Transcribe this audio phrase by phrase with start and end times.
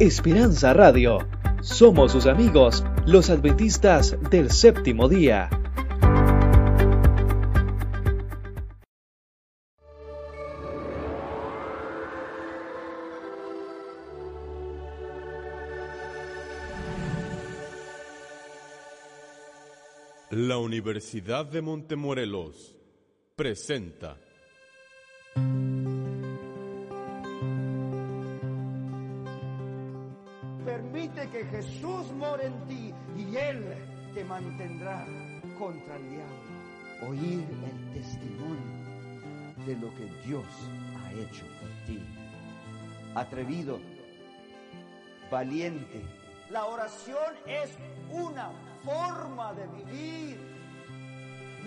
[0.00, 1.18] Esperanza Radio.
[1.60, 5.48] Somos sus amigos, los adventistas del séptimo día.
[20.30, 22.74] La Universidad de Montemorelos
[23.36, 24.16] presenta
[31.52, 33.62] Jesús more en ti y Él
[34.14, 35.06] te mantendrá
[35.58, 37.10] contra el diablo.
[37.10, 38.82] Oír el testimonio
[39.66, 40.46] de lo que Dios
[40.98, 42.02] ha hecho por ti.
[43.14, 43.78] Atrevido,
[45.30, 46.02] valiente.
[46.48, 47.70] La oración es
[48.10, 48.50] una
[48.82, 50.51] forma de vivir.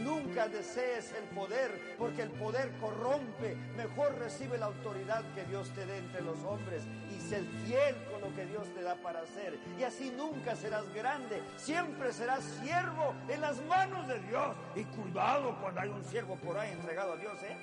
[0.03, 3.55] Nunca desees el poder, porque el poder corrompe.
[3.77, 8.21] Mejor recibe la autoridad que Dios te dé entre los hombres y sé fiel con
[8.21, 9.57] lo que Dios te da para hacer.
[9.79, 14.55] Y así nunca serás grande, siempre serás siervo en las manos de Dios.
[14.75, 17.57] Y cuidado cuando hay un siervo por ahí entregado a Dios, ¿eh?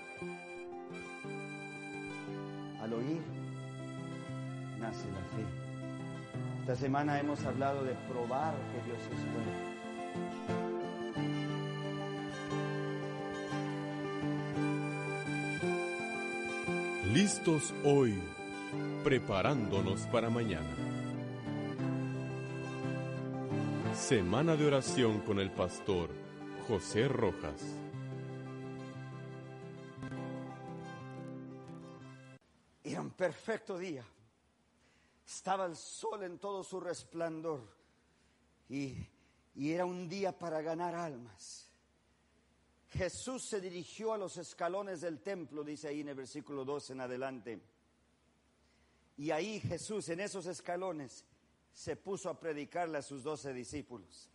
[2.80, 3.22] Al oír,
[4.78, 5.44] nace la fe.
[6.62, 10.71] Esta semana hemos hablado de probar que Dios es bueno.
[17.12, 18.18] Listos hoy,
[19.04, 20.74] preparándonos para mañana.
[23.94, 26.08] Semana de oración con el pastor
[26.66, 27.60] José Rojas.
[32.82, 34.06] Era un perfecto día.
[35.26, 37.60] Estaba el sol en todo su resplandor
[38.70, 39.06] y,
[39.54, 41.71] y era un día para ganar almas.
[42.92, 47.00] Jesús se dirigió a los escalones del templo, dice ahí en el versículo 2 en
[47.00, 47.60] adelante.
[49.16, 51.24] Y ahí Jesús, en esos escalones,
[51.72, 54.28] se puso a predicarle a sus doce discípulos.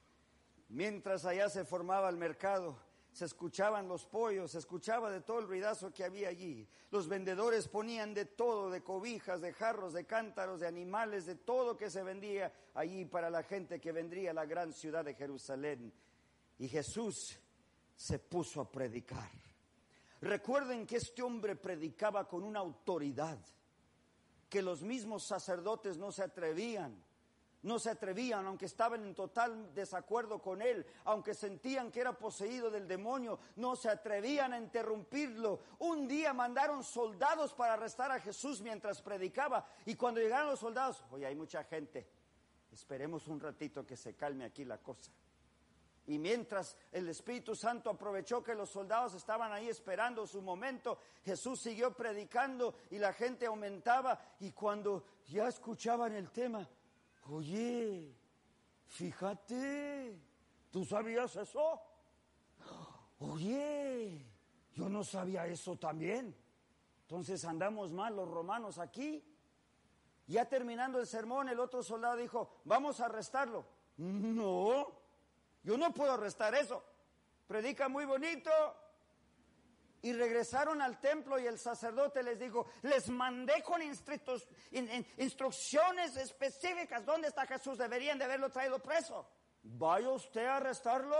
[0.70, 2.80] Mientras allá se formaba el mercado,
[3.12, 6.67] se escuchaban los pollos, se escuchaba de todo el ruidazo que había allí.
[6.90, 11.78] Los vendedores ponían de todo, de cobijas, de jarros, de cántaros, de animales, de todo
[11.78, 15.94] que se vendía allí para la gente que vendría a la gran ciudad de Jerusalén.
[16.58, 17.40] Y Jesús
[17.98, 19.30] se puso a predicar.
[20.22, 23.40] Recuerden que este hombre predicaba con una autoridad
[24.50, 27.04] que los mismos sacerdotes no se atrevían.
[27.64, 32.70] No se atrevían, aunque estaban en total desacuerdo con él, aunque sentían que era poseído
[32.70, 35.60] del demonio, no se atrevían a interrumpirlo.
[35.80, 41.04] Un día mandaron soldados para arrestar a Jesús mientras predicaba y cuando llegaron los soldados,
[41.10, 42.08] oye, hay mucha gente,
[42.72, 45.12] esperemos un ratito que se calme aquí la cosa.
[46.08, 51.60] Y mientras el Espíritu Santo aprovechó que los soldados estaban ahí esperando su momento, Jesús
[51.60, 54.17] siguió predicando y la gente aumentaba.
[54.40, 56.67] Y cuando ya escuchaban el tema,
[57.30, 58.16] oye,
[58.88, 60.17] fíjate,
[60.72, 61.82] ¿tú sabías eso?
[63.20, 64.26] Oye,
[64.73, 66.34] yo no sabía eso también.
[67.02, 69.23] Entonces andamos mal los romanos aquí.
[70.26, 73.66] Ya terminando el sermón, el otro soldado dijo, vamos a arrestarlo.
[73.98, 74.97] No,
[75.67, 76.82] yo no puedo arrestar eso.
[77.45, 78.50] Predica muy bonito.
[80.02, 87.28] Y regresaron al templo y el sacerdote les dijo, les mandé con instrucciones específicas dónde
[87.28, 87.78] está Jesús.
[87.78, 89.28] Deberían de haberlo traído preso.
[89.61, 91.17] Vaya usted a arrestarlo.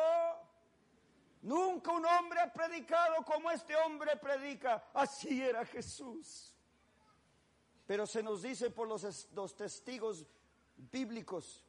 [1.42, 4.82] Nunca un hombre ha predicado como este hombre predica.
[4.94, 6.56] Así era Jesús.
[7.86, 10.26] Pero se nos dice por los, los testigos
[10.78, 11.67] bíblicos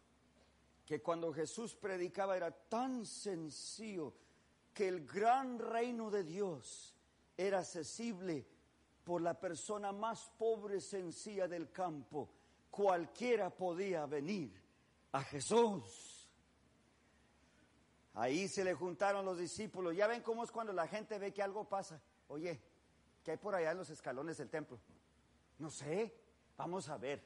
[0.88, 4.14] que cuando Jesús predicaba era tan sencillo
[4.72, 6.96] que el gran reino de Dios
[7.36, 8.46] era accesible
[9.04, 12.30] por la persona más pobre, sencilla del campo.
[12.70, 14.50] Cualquiera podía venir
[15.12, 16.26] a Jesús.
[18.14, 19.94] Ahí se le juntaron los discípulos.
[19.94, 22.00] Ya ven cómo es cuando la gente ve que algo pasa.
[22.28, 22.62] Oye,
[23.22, 24.80] ¿qué hay por allá en los escalones del templo?
[25.58, 26.14] No sé,
[26.56, 27.22] vamos a ver.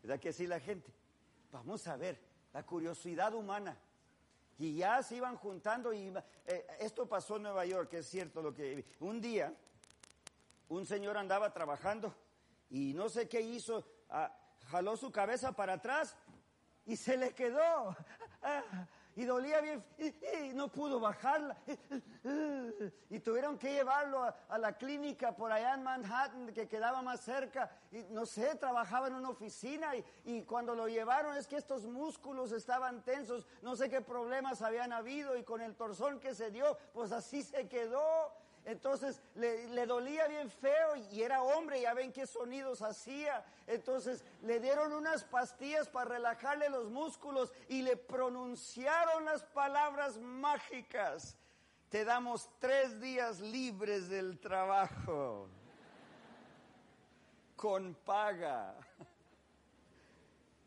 [0.00, 1.01] ¿Verdad que así la gente?
[1.52, 2.18] Vamos a ver,
[2.54, 3.76] la curiosidad humana.
[4.58, 6.12] Y ya se iban juntando y
[6.46, 8.84] eh, esto pasó en Nueva York, es cierto lo que...
[9.00, 9.54] Un día,
[10.70, 12.14] un señor andaba trabajando
[12.70, 14.34] y no sé qué hizo, ah,
[14.70, 16.16] jaló su cabeza para atrás
[16.86, 17.96] y se le quedó.
[18.44, 21.56] Ah, y dolía bien y, no pudo bajarla.
[23.10, 27.70] Y tuvieron que llevarlo a, la clínica por allá en Manhattan, que quedaba más cerca.
[27.90, 31.84] Y no sé, trabajaba en una oficina y, y cuando lo llevaron es que estos
[31.84, 36.50] músculos estaban tensos, no sé qué problemas habían habido y con el torzón que se
[36.50, 38.41] dio, pues así se quedó.
[38.64, 43.44] Entonces le, dolía bien feo y era hombre, ya ven qué sonidos hacía.
[43.66, 51.36] Entonces le dieron unas pastillas para relajarle los músculos y le pronunciaron las palabras mágicas.
[51.88, 55.48] Te damos tres días libres del trabajo
[57.56, 58.76] con paga.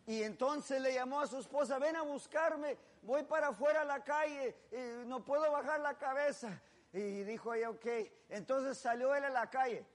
[0.05, 4.03] Y entonces le llamó a su esposa, ven a buscarme, voy para afuera a la
[4.03, 6.61] calle, y no puedo bajar la cabeza.
[6.95, 7.85] Y dijo ella, ok.
[8.29, 9.85] Entonces salió él a la calle,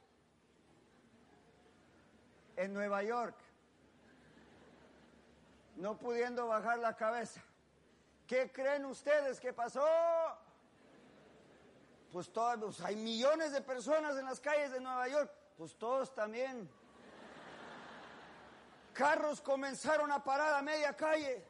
[2.57, 3.35] en Nueva York,
[5.77, 7.43] no pudiendo bajar la cabeza.
[8.27, 9.83] ¿Qué creen ustedes que pasó?
[12.13, 16.15] Pues todos, pues hay millones de personas en las calles de Nueva York, pues todos
[16.15, 16.69] también
[18.93, 21.43] Carros comenzaron a parar a media calle.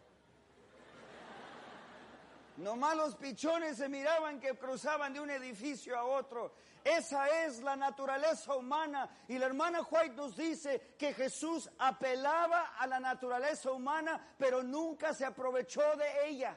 [2.61, 6.53] Nomás los pichones se miraban que cruzaban de un edificio a otro.
[6.85, 9.09] Esa es la naturaleza humana.
[9.29, 15.15] Y la hermana White nos dice que Jesús apelaba a la naturaleza humana, pero nunca
[15.15, 16.55] se aprovechó de ella.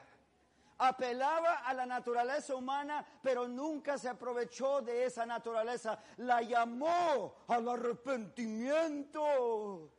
[0.76, 5.98] Apelaba a la naturaleza humana, pero nunca se aprovechó de esa naturaleza.
[6.18, 9.90] La llamó al arrepentimiento.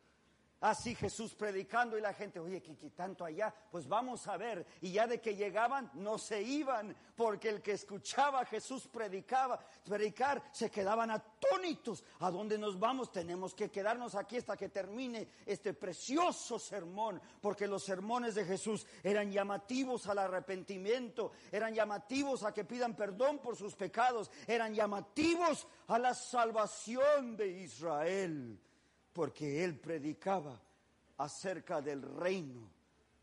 [0.65, 3.53] Así Jesús predicando y la gente, oye, ¿qué, tanto allá?
[3.69, 4.65] Pues vamos a ver.
[4.81, 9.59] Y ya de que llegaban, no se iban, porque el que escuchaba a Jesús predicaba,
[9.87, 12.03] predicar, se quedaban atónitos.
[12.21, 13.11] ¿A dónde nos vamos?
[13.11, 18.87] Tenemos que quedarnos aquí hasta que termine este precioso sermón, porque los sermones de Jesús
[19.03, 25.67] eran llamativos al arrepentimiento, eran llamativos a que pidan perdón por sus pecados, eran llamativos
[25.85, 28.59] a la salvación de Israel
[29.15, 30.61] porque él predicaba
[31.19, 32.69] acerca del reino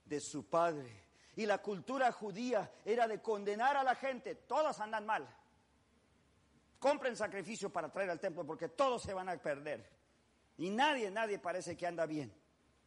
[0.06, 0.91] de su padre.
[1.37, 5.29] Y la cultura judía era de condenar a la gente, todas andan mal.
[6.79, 9.87] Compren sacrificio para traer al templo porque todos se van a perder.
[10.56, 12.33] Y nadie, nadie parece que anda bien.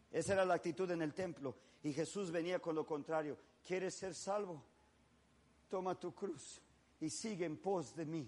[0.09, 1.55] Esa era la actitud en el templo.
[1.83, 3.37] Y Jesús venía con lo contrario.
[3.63, 4.63] ¿Quieres ser salvo?
[5.69, 6.59] Toma tu cruz
[6.99, 8.27] y sigue en pos de mí.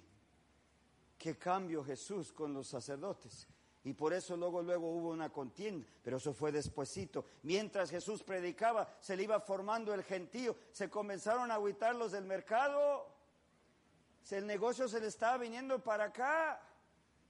[1.18, 3.48] ¿Qué cambio Jesús con los sacerdotes?
[3.88, 7.24] Y por eso luego, luego hubo una contienda, pero eso fue despuesito.
[7.44, 12.26] Mientras Jesús predicaba, se le iba formando el gentío, se comenzaron a agüitar los del
[12.26, 13.08] mercado,
[14.30, 16.62] el negocio se le estaba viniendo para acá,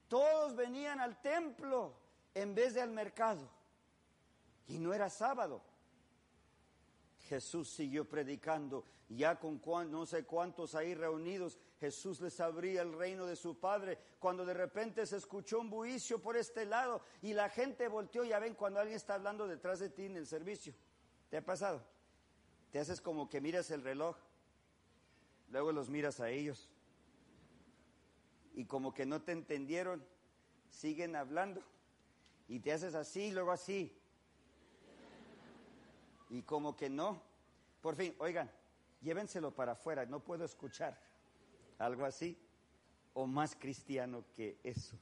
[0.08, 1.94] todos venían al templo
[2.34, 3.48] en vez de al mercado.
[4.68, 5.62] Y no era sábado.
[7.30, 13.26] Jesús siguió predicando, ya con no sé cuántos ahí reunidos, Jesús les abría el reino
[13.26, 17.50] de su Padre, cuando de repente se escuchó un buicio por este lado y la
[17.50, 20.74] gente volteó, ya ven cuando alguien está hablando detrás de ti en el servicio,
[21.30, 21.84] ¿te ha pasado?
[22.72, 24.18] Te haces como que miras el reloj,
[25.50, 26.70] luego los miras a ellos
[28.54, 30.06] y como que no te entendieron,
[30.70, 31.64] siguen hablando
[32.48, 33.98] y te haces así, luego así
[36.30, 37.22] y como que no.
[37.82, 38.52] Por fin, oigan,
[39.02, 41.00] llévenselo para afuera, no puedo escuchar.
[41.80, 42.38] Algo así,
[43.14, 44.98] o más cristiano que eso.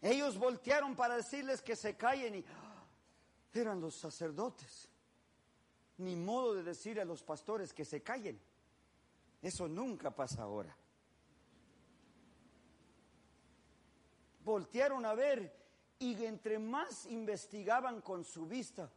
[0.00, 2.86] Ellos voltearon para decirles que se callen y ¡ah!
[3.52, 4.88] eran los sacerdotes.
[5.98, 8.38] Ni modo de decir a los pastores que se callen.
[9.40, 10.76] Eso nunca pasa ahora.
[14.44, 15.66] Voltearon a ver
[15.98, 18.90] y entre más investigaban con su vista,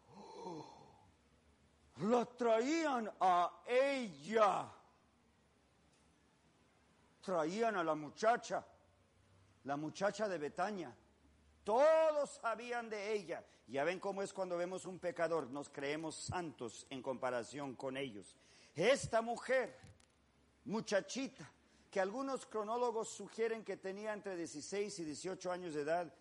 [1.99, 4.71] la traían a ella.
[7.21, 8.65] Traían a la muchacha,
[9.65, 10.95] la muchacha de Betania.
[11.63, 13.43] Todos sabían de ella.
[13.67, 18.35] Ya ven cómo es cuando vemos un pecador, nos creemos santos en comparación con ellos.
[18.73, 19.77] Esta mujer,
[20.65, 21.51] muchachita,
[21.91, 26.11] que algunos cronólogos sugieren que tenía entre 16 y 18 años de edad,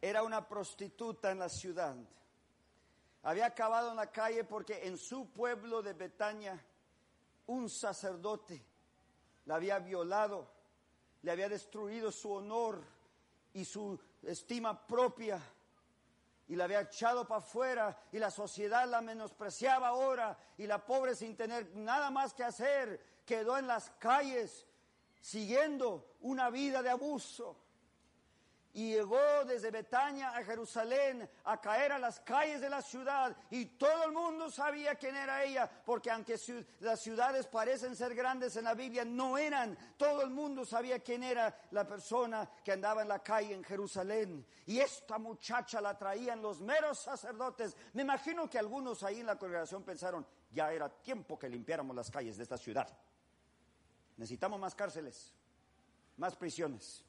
[0.00, 1.96] era una prostituta en la ciudad
[3.24, 6.62] había acabado en la calle porque en su pueblo de Betania
[7.46, 8.62] un sacerdote
[9.46, 10.46] la había violado,
[11.22, 12.82] le había destruido su honor
[13.54, 15.40] y su estima propia
[16.48, 21.14] y la había echado para afuera y la sociedad la menospreciaba ahora y la pobre
[21.14, 24.66] sin tener nada más que hacer quedó en las calles
[25.22, 27.56] siguiendo una vida de abuso
[28.74, 33.66] y llegó desde Betania a Jerusalén a caer a las calles de la ciudad y
[33.66, 36.36] todo el mundo sabía quién era ella, porque aunque
[36.80, 39.78] las ciudades parecen ser grandes en la Biblia, no eran.
[39.96, 44.44] Todo el mundo sabía quién era la persona que andaba en la calle en Jerusalén.
[44.66, 47.76] Y esta muchacha la traían los meros sacerdotes.
[47.92, 52.10] Me imagino que algunos ahí en la congregación pensaron, ya era tiempo que limpiáramos las
[52.10, 52.88] calles de esta ciudad.
[54.16, 55.32] Necesitamos más cárceles,
[56.16, 57.04] más prisiones.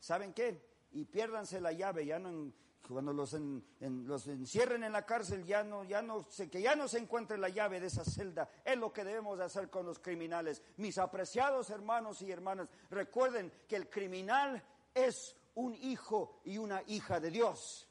[0.00, 0.77] ¿Saben qué?
[0.92, 2.52] Y piérdanse la llave, ya no
[2.88, 3.36] cuando los,
[3.80, 7.50] los encierren en la cárcel, ya no, ya no, que ya no se encuentre la
[7.50, 8.48] llave de esa celda.
[8.64, 10.62] Es lo que debemos hacer con los criminales.
[10.78, 14.62] Mis apreciados hermanos y hermanas, recuerden que el criminal
[14.94, 17.86] es un hijo y una hija de Dios.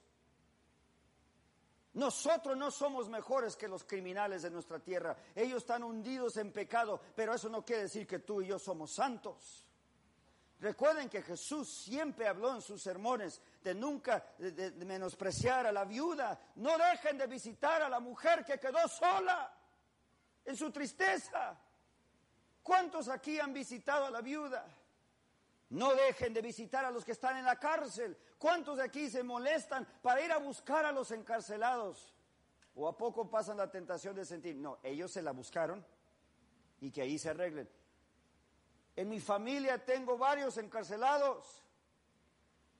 [1.94, 5.16] Nosotros no somos mejores que los criminales de nuestra tierra.
[5.36, 8.92] Ellos están hundidos en pecado, pero eso no quiere decir que tú y yo somos
[8.94, 9.67] santos.
[10.60, 14.26] Recuerden que Jesús siempre habló en sus sermones de nunca
[14.78, 16.40] menospreciar a la viuda.
[16.56, 19.54] No dejen de visitar a la mujer que quedó sola
[20.44, 21.56] en su tristeza.
[22.64, 24.66] ¿Cuántos aquí han visitado a la viuda?
[25.70, 28.18] No dejen de visitar a los que están en la cárcel.
[28.40, 32.14] ¿Cuántos de aquí se molestan para ir a buscar a los encarcelados?
[32.74, 35.86] ¿O a poco pasan la tentación de sentir, no, ellos se la buscaron
[36.80, 37.70] y que ahí se arreglen?
[38.98, 41.64] En mi familia tengo varios encarcelados.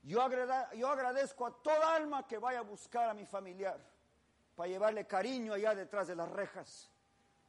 [0.02, 0.28] Yo,
[0.76, 3.80] yo agradezco a toda alma que vaya a buscar a mi familiar
[4.56, 6.90] para llevarle cariño allá detrás de las rejas,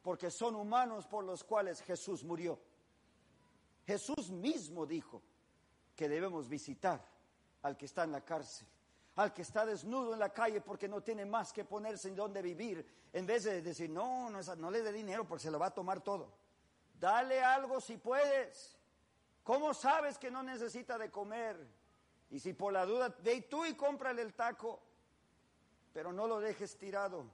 [0.03, 2.59] porque son humanos por los cuales Jesús murió.
[3.87, 5.23] Jesús mismo dijo
[5.95, 7.03] que debemos visitar
[7.63, 8.67] al que está en la cárcel,
[9.15, 12.43] al que está desnudo en la calle porque no tiene más que ponerse en donde
[12.43, 15.67] vivir, en vez de decir, no, no, no le dé dinero porque se lo va
[15.67, 16.38] a tomar todo.
[16.99, 18.77] Dale algo si puedes.
[19.43, 21.57] ¿Cómo sabes que no necesita de comer?
[22.29, 24.81] Y si por la duda, ve tú y cómprale el taco,
[25.93, 27.25] pero no lo dejes tirado.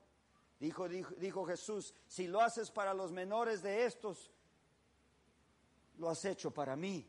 [0.59, 4.31] Dijo, dijo, dijo Jesús, si lo haces para los menores de estos,
[5.97, 7.05] lo has hecho para mí.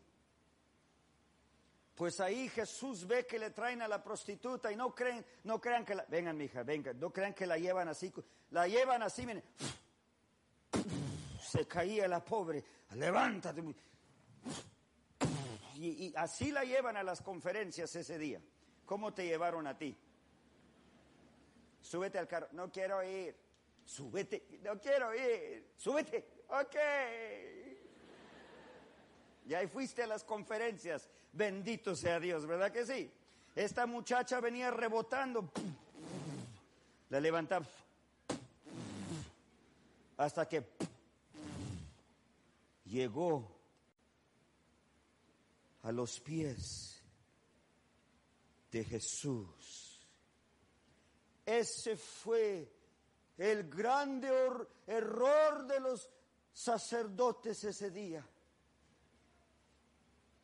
[1.94, 5.84] Pues ahí Jesús ve que le traen a la prostituta y no creen, no crean
[5.84, 8.12] que la, vengan mija, vengan, no crean que la llevan así,
[8.50, 9.42] la llevan así, miren,
[11.46, 13.62] se caía la pobre, levántate.
[15.76, 18.40] Y, así la llevan a las conferencias ese día.
[18.84, 19.96] ¿Cómo te llevaron a ti?
[21.80, 23.36] Súbete al carro, no quiero ir.
[23.84, 25.72] Súbete, no quiero ir.
[25.76, 26.76] Súbete, ok.
[29.46, 31.08] Y ahí fuiste a las conferencias.
[31.32, 33.12] Bendito sea Dios, ¿verdad que sí?
[33.54, 35.50] Esta muchacha venía rebotando.
[37.10, 37.66] La levantaba.
[40.16, 40.64] Hasta que
[42.96, 43.54] llegó
[45.82, 46.98] a los pies
[48.70, 50.08] de Jesús.
[51.44, 52.72] Ese fue
[53.36, 54.28] el grande
[54.86, 56.08] error de los
[56.52, 58.26] sacerdotes ese día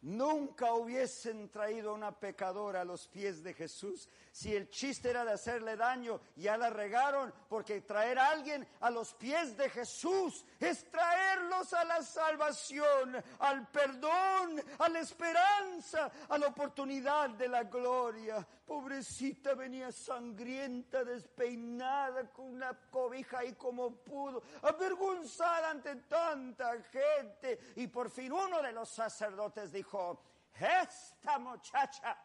[0.03, 4.09] Nunca hubiesen traído a una pecadora a los pies de Jesús.
[4.33, 8.89] Si el chiste era de hacerle daño, ya la regaron, porque traer a alguien a
[8.89, 16.39] los pies de Jesús es traerlos a la salvación, al perdón, a la esperanza, a
[16.39, 18.47] la oportunidad de la gloria.
[18.65, 27.75] Pobrecita venía sangrienta, despeinada, con una cobija ahí como pudo, avergonzada ante tanta gente.
[27.77, 30.23] Y por fin uno de los sacerdotes dijo,
[30.59, 32.17] esta muchacha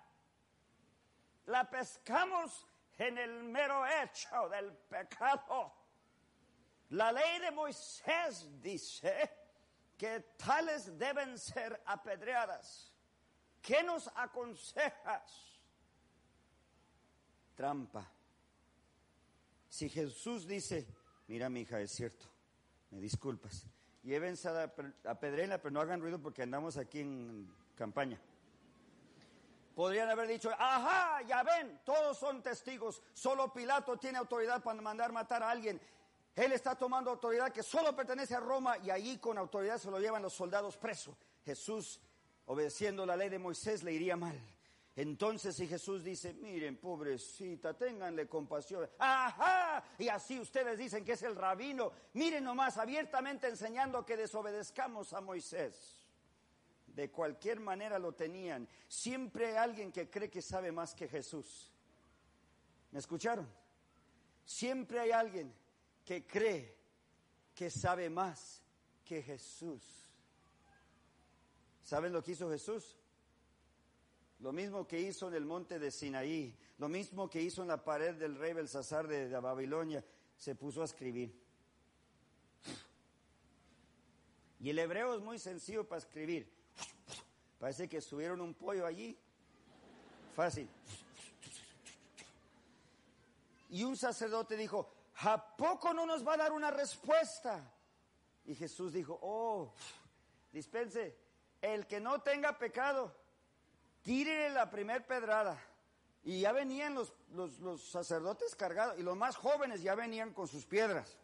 [1.47, 2.65] la pescamos
[2.97, 5.73] en el mero hecho del pecado.
[6.89, 9.29] La ley de Moisés dice
[9.97, 12.93] que tales deben ser apedreadas.
[13.61, 15.59] ¿Qué nos aconsejas?
[17.55, 18.09] Trampa.
[19.69, 20.87] Si Jesús dice,
[21.27, 22.25] mira mi hija, es cierto,
[22.91, 23.65] me disculpas,
[24.03, 28.19] llévense a, a pero no hagan ruido porque andamos aquí en campaña.
[29.77, 35.11] Podrían haber dicho, ajá, ya ven, todos son testigos, solo Pilato tiene autoridad para mandar
[35.11, 35.79] matar a alguien.
[36.35, 39.99] Él está tomando autoridad que solo pertenece a Roma y allí con autoridad se lo
[39.99, 41.15] llevan los soldados presos.
[41.45, 42.01] Jesús,
[42.47, 44.41] obedeciendo la ley de Moisés, le iría mal.
[44.95, 48.89] Entonces si Jesús dice, miren, pobrecita, ténganle compasión.
[48.97, 51.91] Ajá, y así ustedes dicen que es el rabino.
[52.13, 56.06] Miren nomás, abiertamente enseñando que desobedezcamos a Moisés.
[56.97, 58.67] De cualquier manera lo tenían.
[58.87, 61.71] Siempre hay alguien que cree que sabe más que Jesús.
[62.89, 63.47] ¿Me escucharon?
[64.43, 65.53] Siempre hay alguien
[66.03, 66.75] que cree
[67.53, 68.63] que sabe más
[69.05, 69.83] que Jesús.
[71.83, 72.97] ¿Saben lo que hizo Jesús?
[74.39, 77.83] Lo mismo que hizo en el monte de Sinaí, lo mismo que hizo en la
[77.83, 80.03] pared del rey Belsasar de, de Babilonia,
[80.35, 81.39] se puso a escribir.
[84.59, 86.56] Y el hebreo es muy sencillo para escribir.
[87.59, 89.17] Parece que subieron un pollo allí.
[90.35, 90.69] Fácil.
[93.69, 94.89] Y un sacerdote dijo,
[95.21, 97.73] ¿a poco no nos va a dar una respuesta?
[98.45, 99.73] Y Jesús dijo, oh,
[100.53, 101.17] dispense,
[101.61, 103.13] el que no tenga pecado,
[104.03, 105.59] tírele la primer pedrada.
[106.23, 110.47] Y ya venían los, los, los sacerdotes cargados, y los más jóvenes ya venían con
[110.47, 111.17] sus piedras.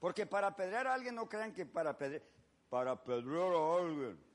[0.00, 2.22] Porque para apedrear a alguien no crean que para apedrear,
[2.68, 4.31] para apedrear a alguien.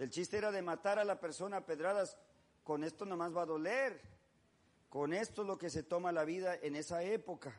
[0.00, 2.16] El chiste era de matar a la persona a pedradas.
[2.64, 4.00] Con esto nomás va a doler.
[4.88, 7.54] Con esto es lo que se toma la vida en esa época.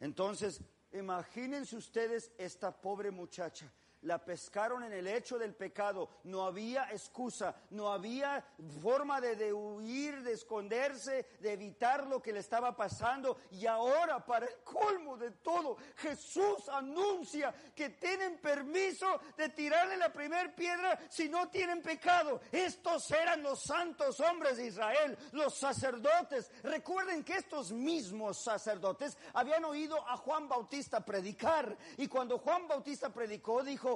[0.00, 0.62] Entonces,
[0.92, 3.72] imagínense ustedes esta pobre muchacha
[4.02, 6.08] la pescaron en el hecho del pecado.
[6.24, 8.44] No había excusa, no había
[8.82, 13.38] forma de, huir, de esconderse, de evitar lo que le estaba pasando.
[13.50, 20.12] Y ahora, para el colmo de todo, Jesús anuncia que tienen permiso de tirarle la
[20.12, 22.40] primera piedra si no tienen pecado.
[22.52, 26.50] Estos eran los santos hombres de Israel, los sacerdotes.
[26.62, 31.76] Recuerden que estos mismos sacerdotes habían oído a Juan Bautista predicar.
[31.96, 33.95] Y cuando Juan Bautista predicó, dijo,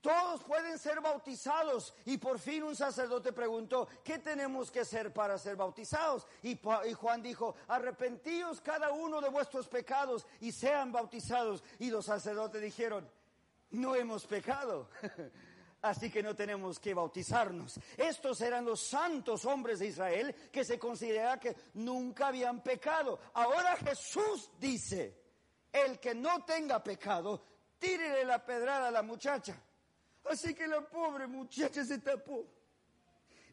[0.00, 1.94] todos pueden ser bautizados.
[2.04, 6.26] Y por fin un sacerdote preguntó, ¿qué tenemos que hacer para ser bautizados?
[6.42, 6.58] Y,
[6.94, 11.64] Juan dijo, arrepentíos cada uno de vuestros pecados y sean bautizados.
[11.78, 13.08] Y los sacerdotes dijeron,
[13.70, 14.88] no hemos pecado.
[15.82, 17.78] Así que no tenemos que bautizarnos.
[17.96, 23.20] Estos eran los santos hombres de Israel que se considera que nunca habían pecado.
[23.34, 25.16] Ahora Jesús dice,
[25.72, 27.44] el que no tenga pecado,
[27.78, 29.60] tírele la pedrada a la muchacha.
[30.24, 32.44] Así que la pobre muchacha se tapó,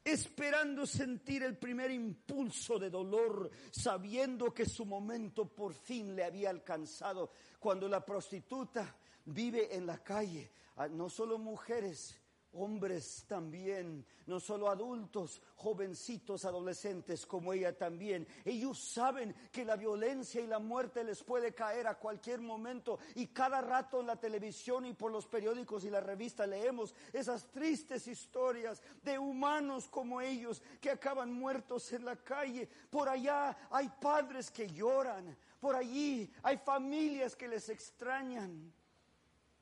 [0.04, 6.50] esperando sentir el primer impulso de dolor, sabiendo que su momento por fin le había
[6.50, 7.32] alcanzado.
[7.60, 10.52] Cuando la prostituta vive en la calle,
[10.92, 12.20] no solo mujeres,
[12.56, 18.28] hombres también, no solo adultos, jovencitos, adolescentes como ella también.
[18.44, 23.28] Ellos saben que la violencia y la muerte les puede caer a cualquier momento y
[23.28, 28.08] cada rato en la televisión y por los periódicos y la revista leemos esas tristes
[28.08, 32.70] historias de humanos como ellos que acaban muertos en la calle.
[32.90, 38.74] Por allá hay padres que lloran, por allí hay familias que les extrañan.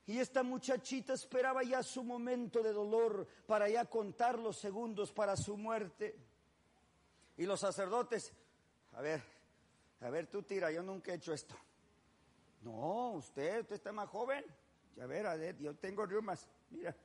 [0.05, 5.37] Y esta muchachita esperaba ya su momento de dolor para ya contar los segundos para
[5.37, 6.19] su muerte.
[7.37, 8.33] Y los sacerdotes,
[8.91, 9.23] a ver,
[10.01, 11.55] a ver tú tira, yo nunca he hecho esto.
[12.61, 14.43] No, usted, usted está más joven.
[15.01, 16.95] A ver, yo tengo riumas, mira.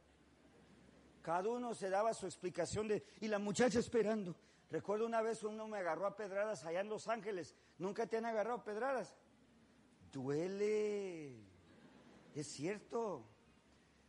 [1.23, 4.35] Cada uno se daba su explicación de, y la muchacha esperando.
[4.71, 7.55] Recuerdo una vez uno me agarró a pedradas allá en Los Ángeles.
[7.79, 9.15] ¿Nunca te han agarrado pedradas?
[10.13, 11.48] Duele.
[12.39, 13.25] Es cierto,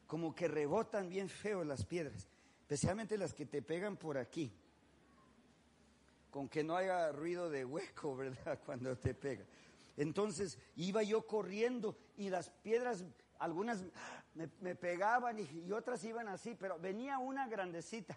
[0.06, 2.28] como que rebotan bien feo las piedras,
[2.60, 4.54] especialmente las que te pegan por aquí,
[6.30, 8.60] con que no haya ruido de hueco, ¿verdad?
[8.64, 9.44] Cuando te pega.
[9.98, 13.04] Entonces iba yo corriendo y las piedras,
[13.40, 13.84] algunas
[14.36, 18.16] me, me pegaban y, y otras iban así, pero venía una grandecita.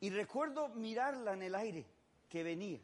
[0.00, 1.86] Y recuerdo mirarla en el aire
[2.28, 2.80] que venía.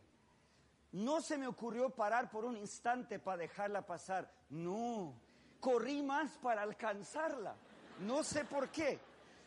[0.92, 4.32] No se me ocurrió parar por un instante para dejarla pasar.
[4.50, 5.20] No,
[5.64, 7.56] corrí más para alcanzarla.
[8.00, 9.00] No sé por qué.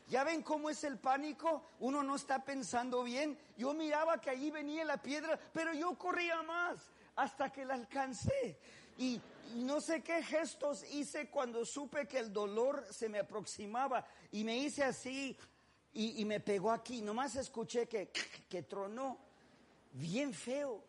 [0.10, 1.62] ¿Ya ven cómo es el pánico?
[1.80, 3.38] Uno no está pensando bien.
[3.56, 6.80] Yo miraba que allí venía la piedra, pero yo corría más
[7.16, 8.58] hasta que la alcancé.
[8.98, 9.22] Y,
[9.58, 14.58] no sé qué gestos hice cuando supe que el dolor se me aproximaba y me
[14.58, 15.38] hice así
[15.94, 17.02] y, y me pegó aquí.
[17.02, 18.12] Nomás escuché que,
[18.50, 19.20] que tronó
[19.94, 20.84] bien feo.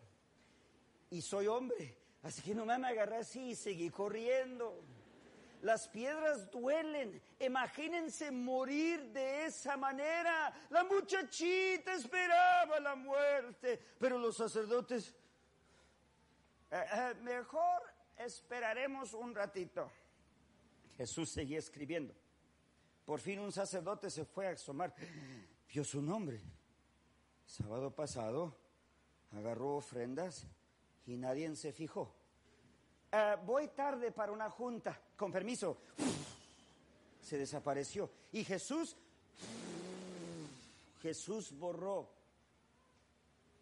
[1.11, 4.83] Y soy hombre, así que nomás me agarré así y seguí corriendo.
[5.61, 7.21] Las piedras duelen.
[7.39, 10.53] Imagínense morir de esa manera.
[10.69, 15.13] La muchachita esperaba la muerte, pero los sacerdotes,
[16.71, 17.81] eh, eh, mejor
[18.17, 19.91] esperaremos un ratito.
[20.97, 22.13] Jesús seguía escribiendo.
[23.05, 24.93] Por fin un sacerdote se fue a asomar.
[25.73, 26.41] Vio su nombre.
[27.45, 28.55] Sábado pasado
[29.31, 30.45] agarró ofrendas
[31.05, 32.18] y nadie se fijó.
[33.11, 35.77] Uh, voy tarde para una junta, con permiso.
[37.21, 38.09] Se desapareció.
[38.31, 38.95] Y Jesús,
[41.01, 42.07] Jesús borró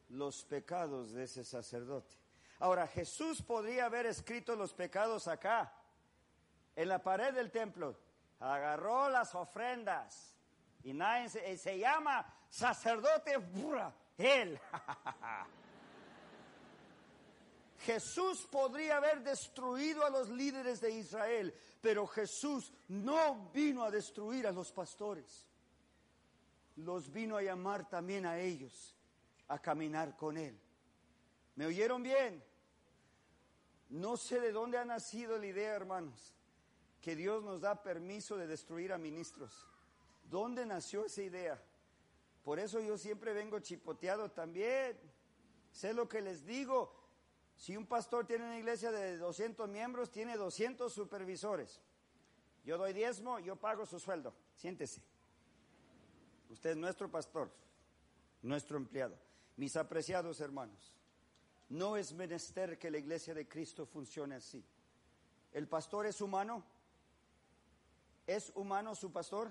[0.09, 2.17] los pecados de ese sacerdote.
[2.59, 5.73] Ahora, Jesús podría haber escrito los pecados acá,
[6.75, 7.97] en la pared del templo.
[8.39, 10.33] Agarró las ofrendas.
[10.83, 13.37] Y nadie se, se llama sacerdote,
[14.17, 14.59] él.
[17.87, 24.45] Jesús podría haber destruido a los líderes de Israel, pero Jesús no vino a destruir
[24.45, 25.47] a los pastores.
[26.75, 28.93] Los vino a llamar también a ellos
[29.47, 30.59] a caminar con Él.
[31.55, 32.43] ¿Me oyeron bien?
[33.87, 36.33] No sé de dónde ha nacido la idea, hermanos,
[36.99, 39.65] que Dios nos da permiso de destruir a ministros.
[40.29, 41.63] ¿Dónde nació esa idea?
[42.43, 44.99] Por eso yo siempre vengo chipoteado también.
[45.71, 46.96] Sé lo que les digo.
[47.57, 51.81] Si un pastor tiene una iglesia de 200 miembros, tiene 200 supervisores.
[52.63, 54.33] Yo doy diezmo, yo pago su sueldo.
[54.55, 55.01] Siéntese.
[56.49, 57.51] Usted es nuestro pastor,
[58.43, 59.17] nuestro empleado.
[59.55, 60.93] Mis apreciados hermanos,
[61.69, 64.63] no es menester que la iglesia de Cristo funcione así.
[65.51, 66.63] ¿El pastor es humano?
[68.27, 69.49] ¿Es humano su pastor?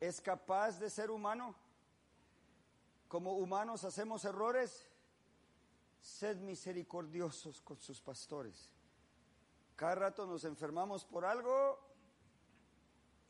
[0.00, 1.54] ¿Es capaz de ser humano?
[3.08, 4.88] Como humanos hacemos errores.
[6.04, 8.70] Sed misericordiosos con sus pastores.
[9.74, 11.80] Cada rato nos enfermamos por algo.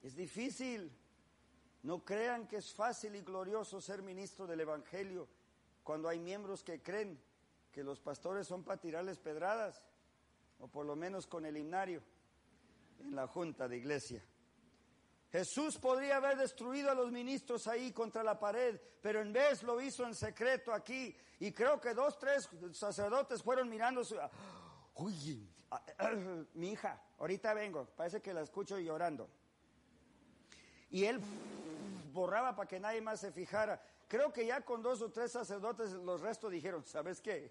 [0.02, 0.90] Es difícil.
[1.84, 5.28] No crean que es fácil y glorioso ser ministro del Evangelio
[5.84, 7.22] cuando hay miembros que creen
[7.70, 9.80] que los pastores son para tirarles pedradas,
[10.58, 12.02] o por lo menos con el himnario
[12.98, 14.20] en la junta de iglesia.
[15.34, 19.80] Jesús podría haber destruido a los ministros ahí contra la pared, pero en vez lo
[19.80, 21.12] hizo en secreto aquí.
[21.40, 24.16] Y creo que dos, tres sacerdotes fueron mirando su...
[24.94, 25.44] Uy,
[26.54, 29.28] mi hija, ahorita vengo, parece que la escucho llorando.
[30.90, 31.20] Y él
[32.12, 33.82] borraba para que nadie más se fijara.
[34.06, 37.50] Creo que ya con dos o tres sacerdotes los restos dijeron, ¿sabes qué?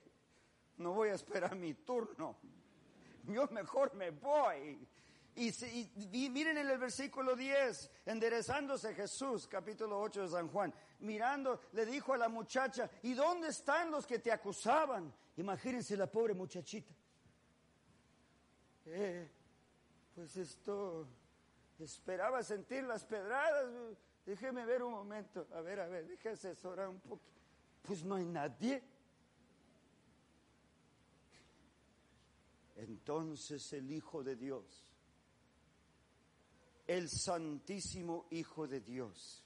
[0.78, 2.38] No voy a esperar mi turno.
[3.26, 4.88] Yo mejor me voy.
[5.36, 11.88] Y, miren en el versículo 10, enderezándose Jesús, capítulo 8 de San Juan, mirando, le
[11.88, 15.12] dijo a la muchacha, ¿y dónde están los que te acusaban?
[15.38, 16.94] Imagínense la pobre muchachita.
[18.86, 19.28] Eh,
[20.14, 21.08] pues esto,
[21.80, 23.98] esperaba sentir las pedradas.
[24.26, 27.24] Déjeme ver un momento, a ver, a ver, déjeme asesorar un poco.
[27.82, 28.84] Pues no hay nadie.
[32.76, 34.93] Entonces el Hijo de Dios
[36.88, 39.44] el Santísimo Hijo de Dios.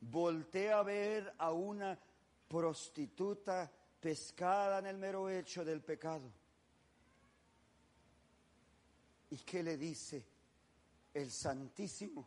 [0.00, 1.98] Voltea a ver a una
[2.48, 6.30] prostituta pescada en el mero hecho del pecado.
[9.30, 10.24] ¿Y qué le dice
[11.14, 12.26] el Santísimo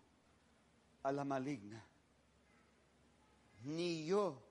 [1.02, 1.84] a la maligna?
[3.64, 4.42] Ni yo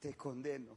[0.00, 0.76] te condeno.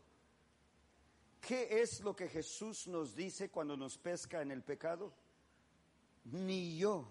[1.41, 5.13] ¿Qué es lo que Jesús nos dice cuando nos pesca en el pecado?
[6.25, 7.07] Ni yo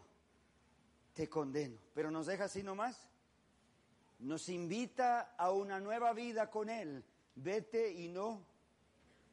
[1.15, 1.79] te condeno.
[1.95, 3.09] Pero nos deja así nomás.
[4.19, 7.05] Nos invita a una nueva vida con Él.
[7.37, 8.47] Vete y no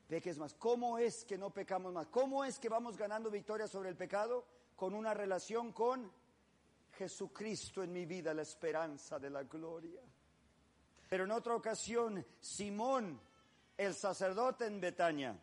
[0.07, 0.53] peques más.
[0.55, 2.07] ¿Cómo es que no pecamos más?
[2.07, 4.45] ¿Cómo es que vamos ganando victoria sobre el pecado?
[4.75, 6.11] Con una relación con
[6.97, 10.01] Jesucristo en mi vida, la esperanza de la gloria.
[11.09, 13.19] Pero en otra ocasión, Simón,
[13.77, 15.37] el sacerdote en Betania,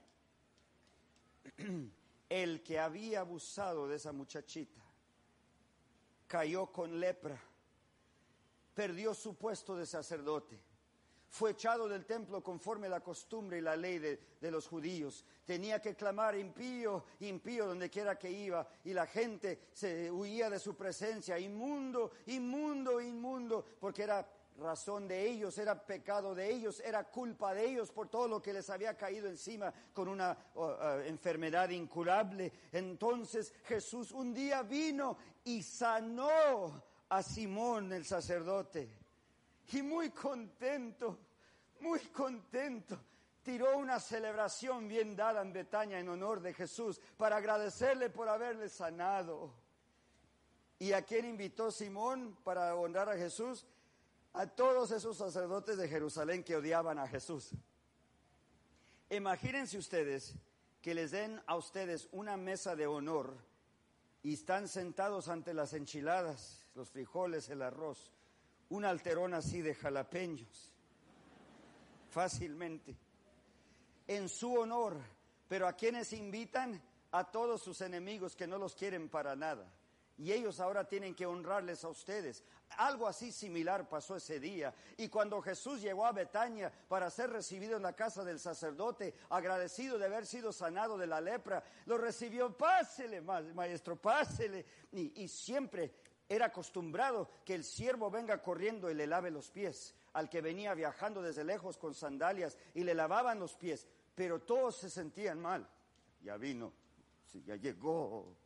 [2.28, 4.80] el que había abusado de esa muchachita
[6.26, 7.40] cayó con lepra,
[8.74, 10.60] perdió su puesto de sacerdote,
[11.30, 15.26] fue echado del templo conforme la costumbre y la ley de, de, los judíos.
[15.44, 20.58] Tenía que clamar impío, impío donde quiera que iba, y la gente se huía de
[20.58, 24.26] su presencia, inmundo, inmundo, inmundo, porque era
[24.58, 28.52] razón de ellos, era pecado de ellos, era culpa de ellos por todo lo que
[28.52, 30.36] les había caído encima con una
[31.04, 32.52] enfermedad incurable.
[32.72, 38.88] Entonces Jesús un día vino y sanó a Simón el sacerdote.
[39.72, 41.18] Y muy contento,
[41.80, 42.98] muy contento,
[43.42, 48.68] tiró una celebración bien dada en Betania en honor de Jesús para agradecerle por haberle
[48.68, 49.52] sanado.
[50.80, 53.66] ¿Y a quién invitó Simón para honrar a Jesús?
[54.32, 57.50] A todos esos sacerdotes de Jerusalén que odiaban a Jesús.
[59.10, 60.34] Imagínense ustedes
[60.82, 63.34] que les den a ustedes una mesa de honor
[64.22, 68.12] y están sentados ante las enchiladas, los frijoles, el arroz,
[68.68, 70.72] un alterón así de jalapeños,
[72.10, 72.96] fácilmente,
[74.06, 74.98] en su honor,
[75.48, 79.66] pero a quienes invitan a todos sus enemigos que no los quieren para nada
[80.18, 82.42] y ellos ahora tienen que honrarles a ustedes.
[82.76, 84.74] Algo así similar pasó ese día.
[84.96, 89.96] Y cuando Jesús llegó a Betania para ser recibido en la casa del sacerdote, agradecido
[89.96, 94.66] de haber sido sanado de la lepra, lo recibió, pásele, maestro, pásele.
[94.90, 95.94] Y, y siempre
[96.28, 100.74] era acostumbrado que el siervo venga corriendo y le lave los pies al que venía
[100.74, 103.86] viajando desde lejos con sandalias y le lavaban los pies.
[104.16, 105.68] Pero todos se sentían mal.
[106.22, 106.72] Ya vino,
[107.46, 108.36] ya llegó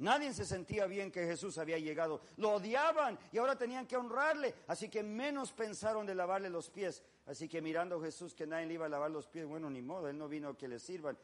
[0.00, 2.22] Nadie se sentía bien que Jesús había llegado.
[2.38, 4.54] Lo odiaban y ahora tenían que honrarle.
[4.66, 7.02] Así que menos pensaron de lavarle los pies.
[7.26, 9.82] Así que mirando a Jesús que nadie le iba a lavar los pies, bueno, ni
[9.82, 11.18] modo, él no vino a que le sirvan.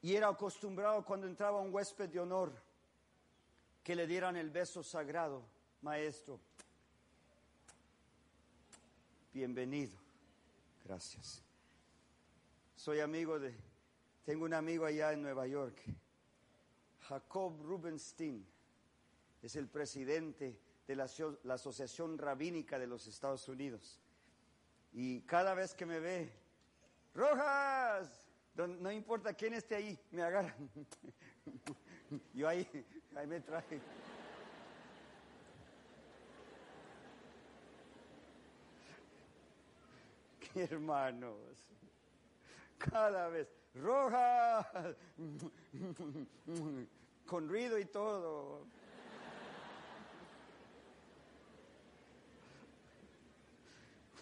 [0.00, 2.52] Y era acostumbrado cuando entraba un huésped de honor
[3.84, 5.42] que le dieran el beso sagrado,
[5.82, 6.40] maestro.
[9.34, 9.98] Bienvenido.
[10.86, 11.42] Gracias.
[12.76, 13.54] Soy amigo de,
[14.24, 15.82] tengo un amigo allá en Nueva York,
[17.08, 18.46] Jacob Rubenstein,
[19.42, 21.06] es el presidente de la,
[21.44, 24.00] la Asociación Rabínica de los Estados Unidos.
[24.92, 26.32] Y cada vez que me ve,
[27.14, 28.20] Rojas,
[28.56, 30.70] no importa quién esté ahí, me agarran.
[32.34, 32.66] Yo ahí,
[33.14, 33.80] ahí me traje.
[40.52, 41.36] Qué hermanos,
[42.78, 44.66] cada vez, roja,
[47.26, 48.64] con ruido y todo.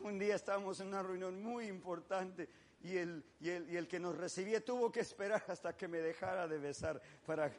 [0.01, 2.49] Un día estábamos en una reunión muy importante
[2.83, 6.59] y el, y el, que nos recibía tuvo que esperar hasta que me dejara de
[6.59, 7.51] besar para,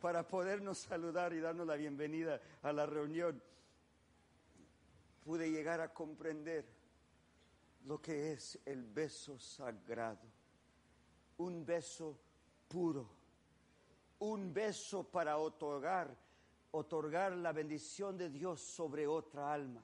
[0.00, 3.40] para podernos saludar y darnos la bienvenida a la reunión.
[5.24, 6.64] Pude llegar a comprender
[7.84, 10.26] lo que es el beso sagrado,
[11.36, 12.18] un beso
[12.66, 13.17] puro,
[14.20, 16.14] un beso para otorgar,
[16.70, 19.82] otorgar la bendición de Dios sobre otra alma.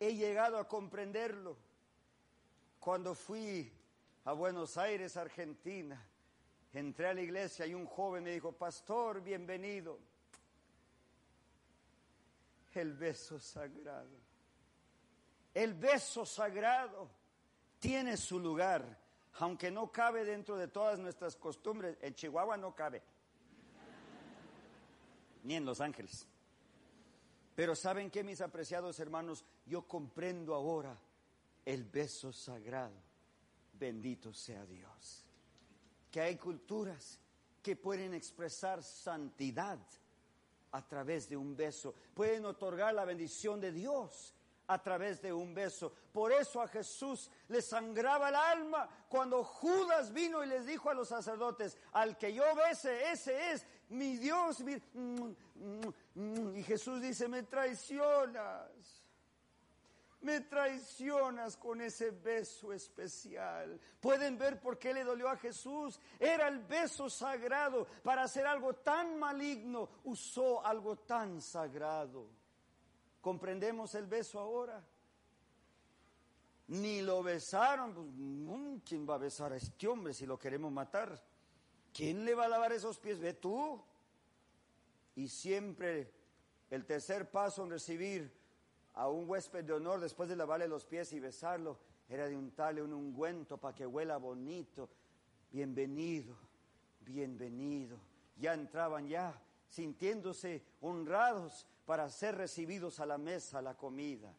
[0.00, 1.56] He llegado a comprenderlo
[2.78, 3.72] cuando fui
[4.24, 6.00] a Buenos Aires, Argentina,
[6.72, 9.98] entré a la iglesia y un joven me dijo, pastor, bienvenido.
[12.74, 14.16] El beso sagrado.
[15.52, 17.10] El beso sagrado
[17.80, 18.96] tiene su lugar,
[19.38, 21.96] aunque no cabe dentro de todas nuestras costumbres.
[22.00, 23.02] En Chihuahua no cabe,
[25.44, 26.26] ni en Los Ángeles.
[27.54, 29.44] Pero ¿saben qué, mis apreciados hermanos?
[29.66, 30.96] Yo comprendo ahora
[31.64, 32.94] el beso sagrado.
[33.72, 35.24] Bendito sea Dios.
[36.10, 37.18] Que hay culturas
[37.62, 39.78] que pueden expresar santidad
[40.72, 41.94] a través de un beso.
[42.14, 44.34] Pueden otorgar la bendición de Dios
[44.68, 45.92] a través de un beso.
[46.12, 50.94] Por eso a Jesús le sangraba el alma cuando Judas vino y les dijo a
[50.94, 54.62] los sacerdotes, al que yo bese, ese es mi Dios.
[56.54, 58.98] Y Jesús dice, me traicionas.
[60.20, 63.80] Me traicionas con ese beso especial.
[64.00, 65.98] Pueden ver por qué le dolió a Jesús.
[66.18, 67.86] Era el beso sagrado.
[68.02, 72.37] Para hacer algo tan maligno, usó algo tan sagrado.
[73.20, 74.84] ¿Comprendemos el beso ahora?
[76.68, 77.94] Ni lo besaron.
[77.94, 81.22] Pues, ¿Quién va a besar a este hombre si lo queremos matar?
[81.92, 83.18] ¿Quién le va a lavar esos pies?
[83.18, 83.82] Ve tú.
[85.16, 86.12] Y siempre
[86.70, 88.32] el tercer paso en recibir
[88.94, 91.78] a un huésped de honor después de lavarle los pies y besarlo,
[92.08, 94.88] era de untarle un ungüento para que huela bonito.
[95.50, 96.36] Bienvenido,
[97.00, 97.98] bienvenido.
[98.36, 104.30] Ya entraban ya sintiéndose honrados para ser recibidos a la mesa, a la comida.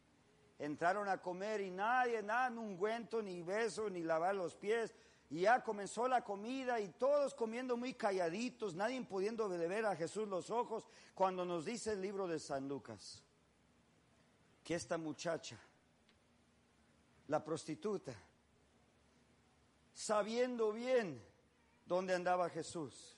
[0.59, 4.93] Entraron a comer y nadie, nada, ni ungüento, ni beso, ni lavar los pies.
[5.31, 10.27] Y ya comenzó la comida y todos comiendo muy calladitos, nadie pudiendo ver a Jesús
[10.27, 13.23] los ojos, cuando nos dice el libro de San Lucas
[14.63, 15.57] que esta muchacha,
[17.29, 18.13] la prostituta,
[19.91, 21.19] sabiendo bien
[21.87, 23.17] dónde andaba Jesús,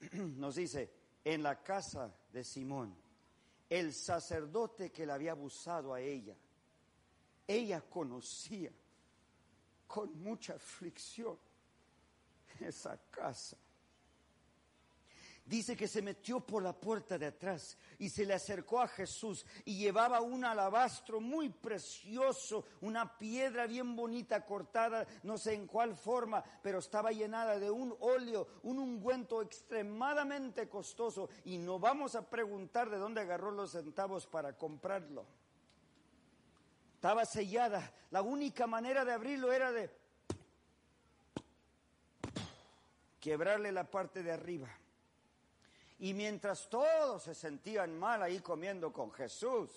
[0.12, 0.92] nos dice,
[1.24, 3.02] en la casa de Simón,
[3.68, 6.36] el sacerdote que le había abusado a ella,
[7.46, 8.70] ella conocía
[9.86, 11.38] con mucha aflicción
[12.60, 13.56] esa casa
[15.46, 19.44] Dice que se metió por la puerta de atrás y se le acercó a Jesús
[19.66, 25.96] y llevaba un alabastro muy precioso, una piedra bien bonita cortada, no sé en cuál
[25.96, 32.30] forma, pero estaba llenada de un óleo, un ungüento extremadamente costoso y no vamos a
[32.30, 35.26] preguntar de dónde agarró los centavos para comprarlo.
[36.94, 39.90] Estaba sellada, la única manera de abrirlo era de
[43.20, 44.70] quebrarle la parte de arriba.
[46.04, 49.70] Y mientras todos se sentían mal ahí comiendo con Jesús,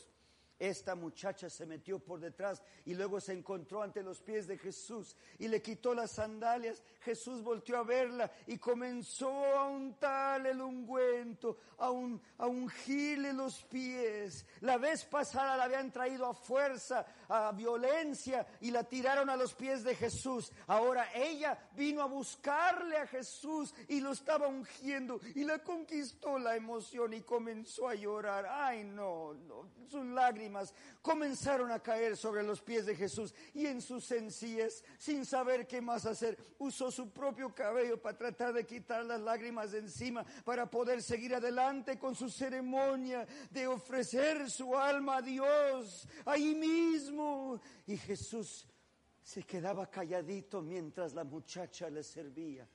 [0.59, 5.15] esta muchacha se metió por detrás y luego se encontró ante los pies de Jesús
[5.39, 6.83] y le quitó las sandalias.
[6.99, 11.93] Jesús volteó a verla y comenzó a untarle el ungüento, a,
[12.39, 14.45] a ungirle los pies.
[14.59, 19.53] La vez pasada la habían traído a fuerza, a violencia y la tiraron a los
[19.53, 20.51] pies de Jesús.
[20.67, 26.55] Ahora ella vino a buscarle a Jesús y lo estaba ungiendo y la conquistó la
[26.55, 28.45] emoción y comenzó a llorar.
[28.49, 33.81] Ay, no, no, sus lágrimas comenzaron a caer sobre los pies de Jesús y en
[33.81, 39.05] su sencillez, sin saber qué más hacer, usó su propio cabello para tratar de quitar
[39.05, 45.17] las lágrimas de encima, para poder seguir adelante con su ceremonia de ofrecer su alma
[45.17, 47.16] a Dios ahí mismo.
[47.85, 48.67] Y Jesús
[49.21, 52.67] se quedaba calladito mientras la muchacha le servía.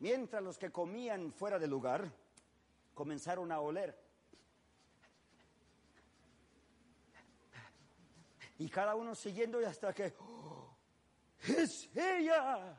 [0.00, 2.10] Mientras los que comían fuera del lugar
[2.94, 3.96] comenzaron a oler.
[8.58, 10.76] Y cada uno siguiendo y hasta que ¡Oh!
[11.46, 12.76] es ella.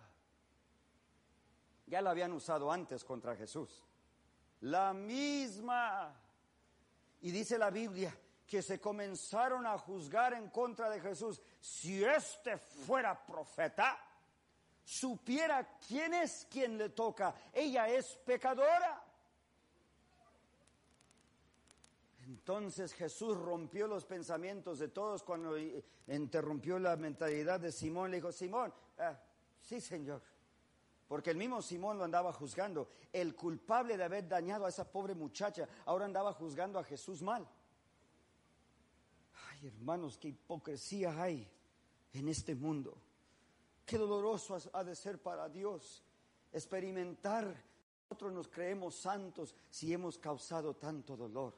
[1.87, 3.85] Ya la habían usado antes contra Jesús.
[4.61, 6.13] La misma.
[7.21, 8.13] Y dice la Biblia
[8.49, 11.39] que se comenzaron a juzgar en contra de Jesús.
[11.61, 13.97] Si este fuera profeta,
[14.83, 17.35] supiera quién es quien le toca.
[17.53, 19.05] Ella es pecadora.
[22.25, 25.55] Entonces Jesús rompió los pensamientos de todos cuando
[26.07, 28.09] interrumpió la mentalidad de Simón.
[28.09, 29.15] Le dijo, Simón, ah,
[29.61, 30.23] sí Señor,
[31.07, 32.89] porque el mismo Simón lo andaba juzgando.
[33.13, 37.47] El culpable de haber dañado a esa pobre muchacha ahora andaba juzgando a Jesús mal.
[39.61, 41.47] Hermanos, qué hipocresía hay
[42.13, 42.97] en este mundo.
[43.85, 46.03] Qué doloroso ha de ser para Dios
[46.51, 47.53] experimentar.
[48.09, 51.53] Nosotros nos creemos santos si hemos causado tanto dolor.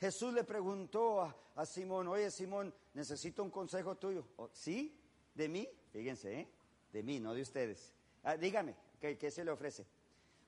[0.00, 1.22] Jesús le preguntó
[1.54, 4.26] a, Simón, oye Simón, necesito un consejo tuyo.
[4.36, 4.98] Oh, ¿Sí?
[5.34, 5.68] ¿De mí?
[5.92, 6.48] Fíjense, ¿eh?
[6.92, 7.92] De mí, no de ustedes.
[8.24, 9.86] Ah, dígame, ¿qué, se le ofrece?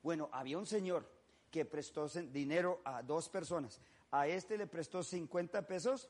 [0.02, 1.08] Bueno, había un señor
[1.50, 3.80] que prestó dinero a dos personas.
[4.14, 6.08] A este le prestó 50 pesos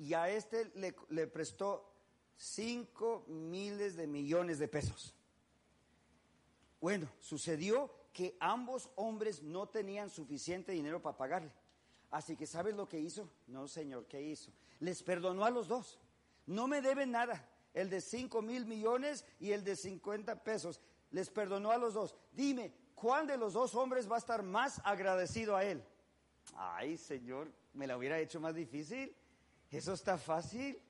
[0.00, 1.88] y a este le, prestó
[2.36, 5.14] 5 miles de millones de pesos.
[6.80, 11.52] Bueno, sucedió que ambos hombres no tenían suficiente dinero para pagarle.
[12.10, 13.30] Así que ¿sabes lo que hizo?
[13.46, 14.50] No, señor, ¿qué hizo?
[14.80, 16.00] Les perdonó a los dos.
[16.46, 20.80] No me deben nada el de 5 mil millones y el de 50 pesos.
[21.12, 22.16] Les perdonó a los dos.
[22.32, 25.84] Dime, ¿cuál de los dos hombres va a estar más agradecido a él?
[26.54, 29.14] Ay, Señor, me la hubiera hecho más difícil.
[29.70, 30.80] Eso está fácil.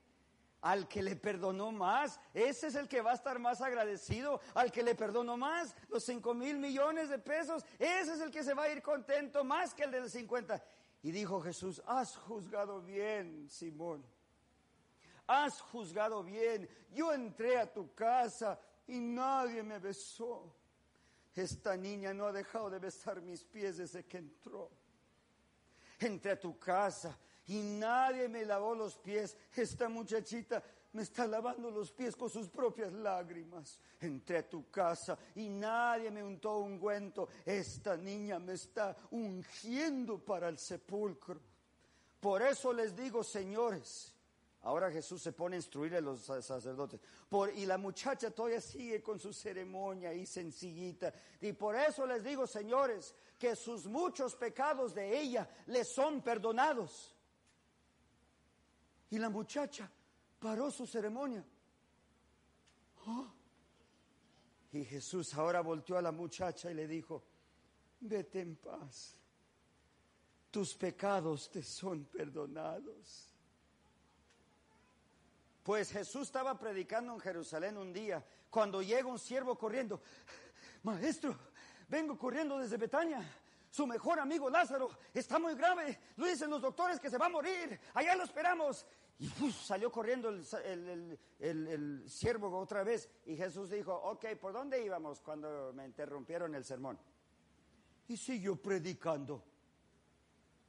[0.63, 4.41] Al que le perdonó más, ese es el que va a estar más agradecido.
[4.55, 8.45] Al que le perdonó más, los 5 mil millones de pesos, ese es el que
[8.45, 10.63] se va a ir contento más que el de los 50.
[11.03, 14.05] Y dijo Jesús, has juzgado bien, Simón
[15.27, 16.69] has juzgado bien.
[16.93, 20.55] Yo entré a tu casa y nadie me besó.
[21.35, 24.71] Esta niña no ha dejado de besar mis pies desde que entró.
[26.03, 29.37] Entré a tu casa y nadie me lavó los pies.
[29.55, 30.63] Esta muchachita
[30.93, 33.81] me está lavando los pies con sus propias lágrimas.
[34.01, 37.29] Entré a tu casa y nadie me untó ungüento.
[37.45, 41.41] Esta niña me está ungiendo para el sepulcro.
[42.21, 44.12] Por eso les digo, señores,
[44.63, 47.01] Ahora Jesús se pone a instruir a los sacerdotes.
[47.57, 51.13] y la muchacha todavía sigue con su ceremonia y sencillita.
[51.41, 57.13] Y por eso les digo, señores, que sus muchos pecados de ella les son perdonados.
[59.11, 59.91] Y la muchacha
[60.39, 61.45] paró su ceremonia.
[63.07, 63.27] ¡Oh!
[64.71, 67.25] Y Jesús ahora volteó a la muchacha y le dijo,
[67.99, 69.19] vete en paz.
[70.53, 73.32] Tus pecados te son perdonados.
[75.63, 80.03] Pues Jesús estaba predicando en Jerusalén un día, cuando llega un siervo corriendo,
[80.83, 81.37] maestro,
[81.89, 83.23] vengo corriendo desde Betania.
[83.71, 85.99] Su mejor amigo Lázaro está muy grave.
[86.17, 87.81] Lo dicen los doctores que se va a morir.
[87.95, 88.85] Allá lo esperamos.
[89.19, 93.09] Y salió corriendo el, el, siervo otra vez.
[93.25, 96.99] Y Jesús dijo, ok, ¿por dónde íbamos cuando me interrumpieron el sermón?
[98.09, 99.43] Y siguió predicando.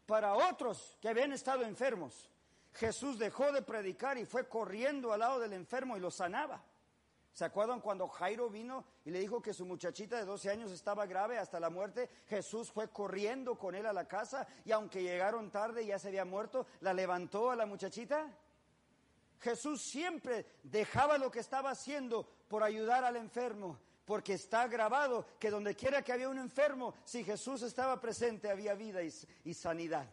[0.05, 2.29] Para otros que habían estado enfermos.
[2.73, 6.63] Jesús dejó de predicar y fue corriendo al lado del enfermo y lo sanaba.
[7.31, 11.07] ¿Se acuerdan cuando Jairo vino y le dijo que su muchachita de 12 años estaba
[11.07, 12.09] grave hasta la muerte?
[12.27, 16.25] Jesús fue corriendo con él a la casa y aunque llegaron tarde ya se había
[16.25, 18.27] muerto, la levantó a la muchachita.
[19.39, 25.49] Jesús siempre dejaba lo que estaba haciendo por ayudar al enfermo, porque está grabado que
[25.49, 30.07] donde quiera que había un enfermo, si Jesús estaba presente había vida y sanidad.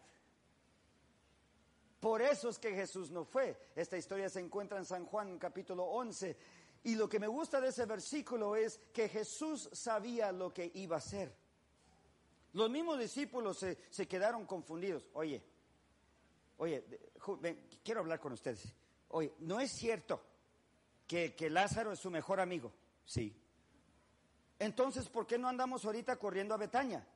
[2.01, 3.57] Por eso es que Jesús no fue.
[3.77, 6.37] Esta historia se encuentra en San Juan capítulo 11.
[6.85, 10.97] Y lo que me gusta de ese versículo es que Jesús sabía lo que iba
[10.97, 11.31] a hacer.
[12.55, 15.07] Los mismos discípulos se, quedaron confundidos.
[15.13, 15.43] Oye,
[16.57, 16.85] oye,
[17.85, 18.73] quiero hablar con ustedes.
[19.09, 20.23] Oye, ¿no es cierto
[21.07, 22.73] que, que Lázaro es su mejor amigo?
[23.05, 23.37] Sí.
[24.59, 27.07] Entonces, ¿por qué no andamos ahorita corriendo a Betania?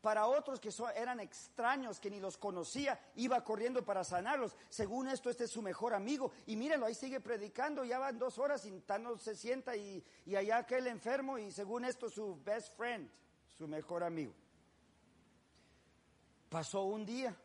[0.00, 4.56] Para otros que eran extraños, que ni los conocía, iba corriendo para sanarlos.
[4.68, 6.32] Según esto, este es su mejor amigo.
[6.46, 10.36] Y mírenlo, ahí sigue predicando, ya van dos horas y no se sienta y, y
[10.36, 13.10] allá aquel enfermo y según esto su best friend,
[13.56, 14.32] su mejor amigo.
[16.48, 17.36] Pasó un día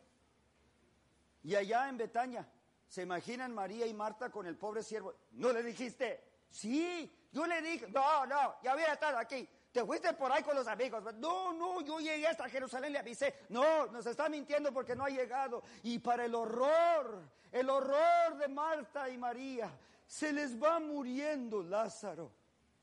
[1.42, 2.48] y allá en Betania,
[2.88, 5.14] ¿se imaginan María y Marta con el pobre siervo?
[5.32, 6.24] ¿No le dijiste?
[6.50, 10.54] Sí, yo le dije, no, no, ya había estado aquí te fuiste por ahí con
[10.54, 11.02] los amigos.
[11.16, 13.34] No, no, yo llegué hasta Jerusalén, le avisé.
[13.48, 15.64] No, nos está mintiendo porque no ha llegado.
[15.82, 22.30] Y para el horror, el horror de Marta y María, se les va muriendo Lázaro.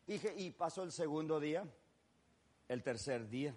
[0.06, 1.64] Dije, y pasó el segundo día,
[2.68, 3.56] el tercer día.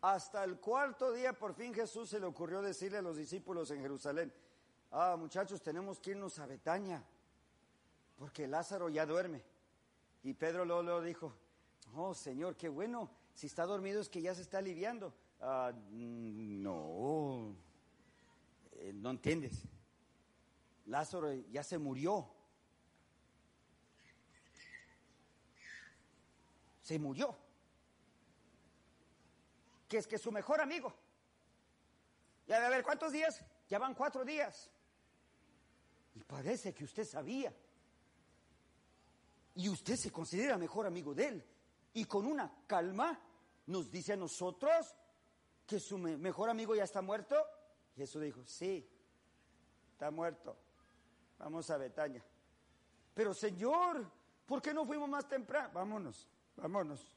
[0.00, 3.82] Hasta el cuarto día, por fin Jesús se le ocurrió decirle a los discípulos en
[3.82, 4.34] Jerusalén,
[4.90, 7.04] ah, muchachos, tenemos que irnos a Betania,
[8.16, 9.44] porque Lázaro ya duerme.
[10.24, 11.34] Y Pedro luego, luego dijo,
[11.94, 13.10] Oh, Señor, qué bueno.
[13.34, 15.14] Si está dormido es que ya se está aliviando.
[15.40, 17.54] Ah, no,
[18.72, 19.62] eh, no entiendes.
[20.86, 22.28] Lázaro ya se murió.
[26.82, 27.36] Se murió.
[29.88, 30.92] Que es que su mejor amigo.
[32.46, 33.44] Ya a ver, ¿cuántos días?
[33.68, 34.70] Ya van cuatro días.
[36.14, 37.54] Y parece que usted sabía.
[39.54, 41.44] Y usted se considera mejor amigo de él
[41.94, 43.18] y con una calma
[43.66, 44.94] nos dice a nosotros
[45.66, 47.36] que su mejor amigo ya está muerto.
[47.96, 48.88] Jesús dijo, sí,
[49.92, 50.56] está muerto.
[51.38, 52.24] Vamos a Betania.
[53.14, 54.10] Pero Señor,
[54.46, 55.70] ¿por qué no fuimos más temprano?
[55.74, 57.14] Vámonos, vámonos.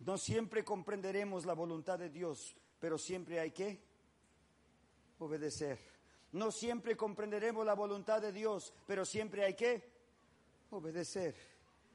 [0.00, 3.82] No siempre comprenderemos la voluntad de Dios, pero siempre hay que
[5.18, 5.78] obedecer.
[6.32, 9.90] No siempre comprenderemos la voluntad de Dios, pero siempre hay que
[10.70, 11.34] obedecer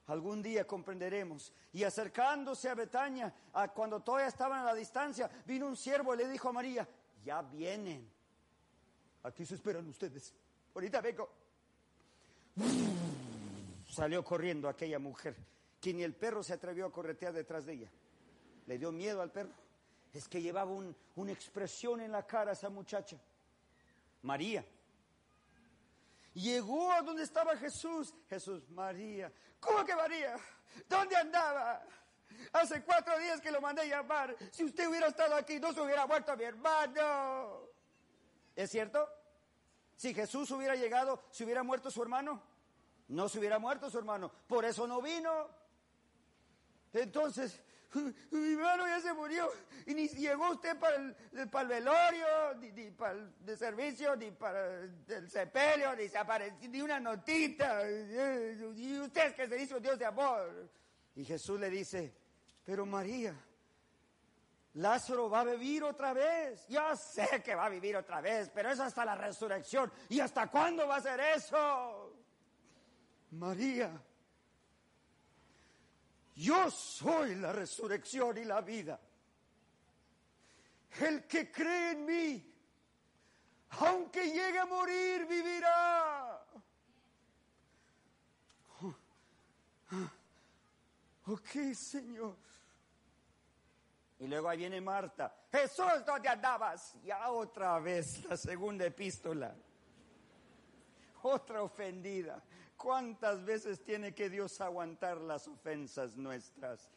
[0.08, 1.54] algún día comprenderemos.
[1.74, 6.18] Y acercándose a Betania, a cuando todavía estaban a la distancia, vino un siervo y
[6.18, 6.88] le dijo a María,
[7.24, 8.10] ya vienen.
[9.24, 10.34] Aquí se esperan ustedes.
[10.74, 11.30] Ahorita vengo.
[13.90, 15.36] Salió corriendo aquella mujer,
[15.80, 17.92] que ni el perro se atrevió a corretear detrás de ella.
[18.68, 19.54] Le dio miedo al perro.
[20.14, 20.72] Es que llevaba
[21.16, 23.18] una expresión en la cara esa muchacha.
[24.22, 24.66] María.
[26.36, 28.14] Llegó a donde estaba Jesús.
[28.30, 29.32] Jesús, María.
[29.60, 30.36] ¿Cómo que María?
[30.88, 31.82] ¿Dónde andaba?
[32.52, 34.36] Hace cuatro días que lo mandé llamar.
[34.52, 37.70] Si usted hubiera estado aquí, no se hubiera muerto a mi hermano.
[38.54, 39.10] ¿Es cierto?
[39.96, 42.44] Si Jesús hubiera llegado, ¿se hubiera muerto su hermano?
[43.08, 44.30] No se hubiera muerto su hermano.
[44.46, 45.48] Por eso no vino.
[46.92, 47.62] Entonces,
[48.32, 49.50] mi hermano ya se murió
[49.86, 51.16] y ni llegó usted para el,
[51.50, 52.28] para el velorio,
[52.60, 57.90] ni, para el servicio, ni para el sepelio, ni se apareció, ni una notita.
[57.90, 60.70] Y usted que se hizo Dios de amor.
[61.16, 62.14] Y Jesús le dice,
[62.64, 63.36] pero María,
[64.74, 66.68] Lázaro va a vivir otra vez.
[66.68, 69.92] Yo sé que va a vivir otra vez, pero es hasta la resurrección.
[70.10, 72.14] ¿Y hasta cuándo va a ser eso?
[73.32, 73.92] María,
[76.36, 79.00] yo soy la resurrección y la vida.
[81.00, 82.54] El que cree en mí,
[83.80, 86.46] aunque llegue a morir, vivirá.
[91.28, 92.36] Ok, Señor.
[94.20, 95.36] Y luego ahí viene Marta.
[95.52, 96.96] Jesús, ¿dónde andabas?
[97.04, 99.56] Ya otra vez la segunda epístola.
[101.24, 102.42] Otra ofendida.
[102.86, 106.88] ¿Cuántas veces tiene que Dios aguantar las ofensas nuestras?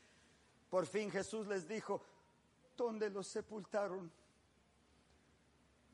[0.68, 2.02] Por fin Jesús les dijo,
[2.76, 4.12] ¿dónde los sepultaron?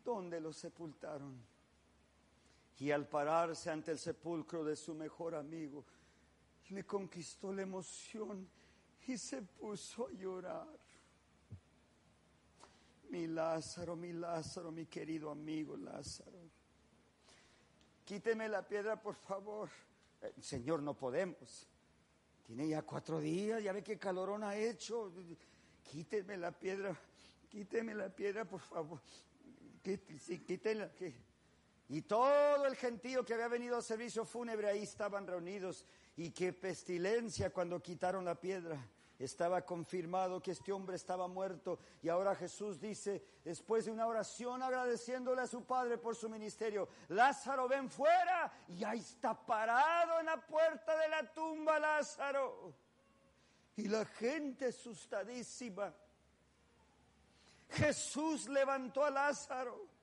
[0.05, 1.41] ¿Dónde los sepultaron?
[2.81, 5.85] Y al pararse ante el sepulcro de su mejor amigo,
[6.71, 8.49] le conquistó la emoción
[9.07, 10.77] y se puso a llorar.
[13.11, 16.64] Mi Lázaro, mi Lázaro, mi querido amigo Lázaro
[18.05, 19.69] quíteme la piedra, por favor.
[20.23, 21.69] Eh, señor, no podemos.
[22.47, 25.13] Tiene ya cuatro días, ya ve qué calorón ha hecho.
[25.83, 26.97] Quíteme la piedra,
[27.49, 29.01] quíteme la piedra, por favor.
[31.89, 35.85] Y todo el gentío que había venido al servicio fúnebre ahí estaban reunidos.
[36.17, 38.79] Y qué pestilencia cuando quitaron la piedra.
[39.19, 44.63] Estaba confirmado que este hombre estaba muerto y ahora Jesús dice, después de una oración
[44.63, 50.27] agradeciéndole a su Padre por su ministerio, Lázaro ven fuera y ahí está parado en
[50.27, 52.75] la puerta de la tumba Lázaro.
[53.77, 55.93] Y la gente asustadísima.
[57.71, 59.94] Jesús levantó a Lázaro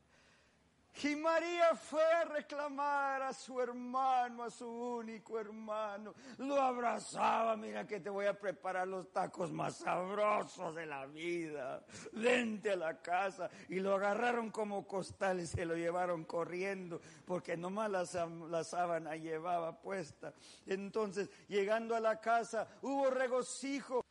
[1.03, 6.13] Y María fue a reclamar a su hermano, a su único hermano.
[6.37, 11.83] Lo abrazaba, mira que te voy a preparar los tacos más sabrosos de la vida.
[12.11, 13.49] Vente a la casa.
[13.69, 18.03] Y lo agarraron como costal y se lo llevaron corriendo, porque nomás la,
[18.49, 20.33] la sábana llevaba puesta.
[20.65, 24.01] Entonces, llegando a la casa, hubo regocijo.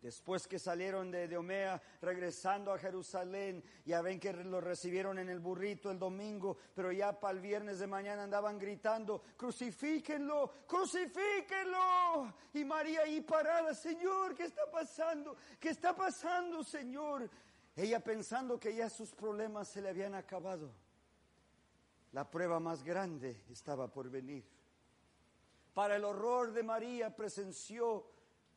[0.00, 5.40] Después que salieron de Edomea, regresando a Jerusalén, ya ven que lo recibieron en el
[5.40, 12.34] burrito el domingo, pero ya para el viernes de mañana andaban gritando, crucifíquenlo, crucifíquenlo.
[12.52, 15.36] Y María ahí parada, Señor, ¿qué está pasando?
[15.58, 17.28] ¿Qué está pasando, Señor?
[17.74, 20.70] Ella pensando que ya sus problemas se le habían acabado.
[22.12, 24.44] La prueba más grande estaba por venir.
[25.74, 28.15] Para el horror de María presenció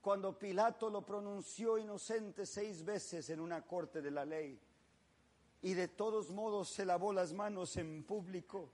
[0.10, 4.60] cuando Pilato lo pronunció inocente seis veces en una corte de la ley.
[5.62, 8.72] Y de todos modos se lavó las manos en público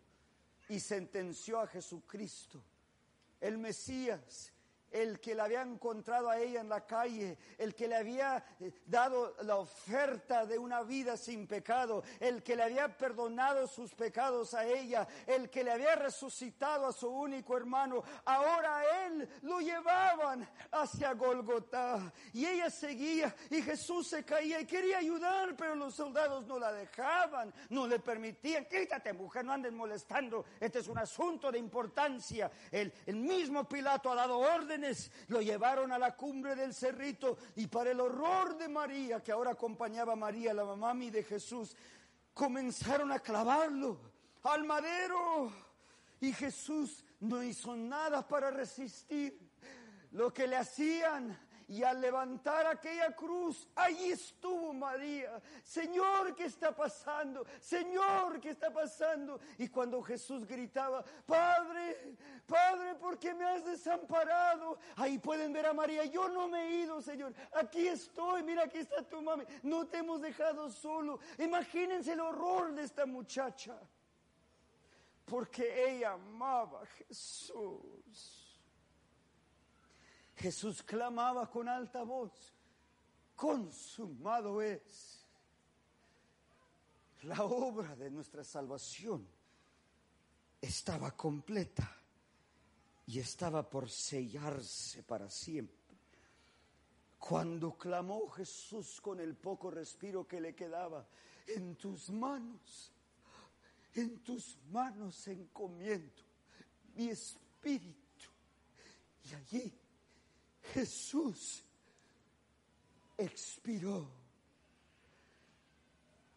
[0.69, 2.63] y sentenció a Jesucristo,
[3.41, 4.53] el Mesías,
[4.91, 8.71] el que la había encontrado a ella en la calle, el que le había eh,
[8.86, 14.53] dado la oferta de una vida sin pecado, el que le había perdonado sus pecados
[14.53, 19.59] a ella, el que le había resucitado a su único hermano, ahora a él lo
[19.59, 25.95] llevaban hacia Golgotá y ella seguía y Jesús se caía y quería ayudar, pero los
[25.95, 30.97] soldados no la dejaban, no le permitían, quítate mujer, no anden molestando, este es un
[30.97, 34.84] asunto de importancia, el mismo Pilato ha dado órdenes
[35.27, 39.51] lo llevaron a la cumbre del cerrito y para el horror de María, que ahora
[39.51, 41.75] acompañaba a María, la mamá de Jesús,
[42.33, 43.99] comenzaron a clavarlo
[44.43, 45.51] al madero
[46.19, 49.39] y Jesús no hizo nada para resistir.
[50.11, 51.38] Lo que le hacían
[51.68, 55.41] y al levantar aquella cruz, allí estuvo María.
[55.63, 57.45] Señor, ¿qué está pasando?
[57.59, 59.39] Señor, ¿qué está pasando?
[59.57, 64.78] Y cuando Jesús gritaba, Padre, Padre, ¿por qué me has desamparado?
[64.95, 67.34] Ahí pueden ver a María, yo no me he ido, Señor.
[67.53, 69.43] Aquí estoy, mira, aquí está tu mami.
[69.63, 71.20] No te hemos dejado solo.
[71.39, 73.76] Imagínense el horror de esta muchacha.
[75.26, 78.05] Porque ella amaba a Jesús.
[80.36, 82.53] Jesús clamaba con alta voz,
[83.36, 85.25] consumado es.
[87.23, 89.27] La obra de nuestra salvación
[90.61, 91.89] estaba completa
[93.07, 95.75] y estaba por sellarse para siempre.
[97.17, 101.07] Cuando clamó Jesús con el poco respiro que le quedaba,
[101.47, 102.91] en tus manos,
[103.93, 106.21] en tus manos encomiendo
[106.95, 107.95] mi espíritu.
[109.23, 109.73] Y allí
[110.74, 111.63] Jesús
[113.18, 114.07] expiró.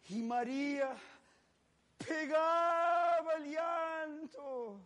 [0.09, 0.95] Y María
[1.97, 4.79] pegaba el llanto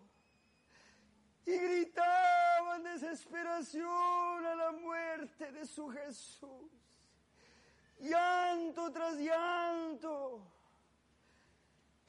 [1.45, 6.71] y gritaba en desesperación a la muerte de su Jesús.
[7.99, 10.41] Llanto tras llanto.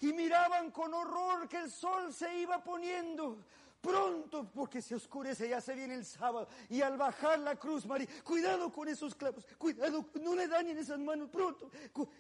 [0.01, 3.39] Y miraban con horror que el sol se iba poniendo
[3.85, 6.49] pronto, porque se oscurece, ya se viene el sábado.
[6.71, 10.99] Y al bajar la cruz, María, cuidado con esos clavos, cuidado, no le dañen esas
[10.99, 11.71] manos, pronto.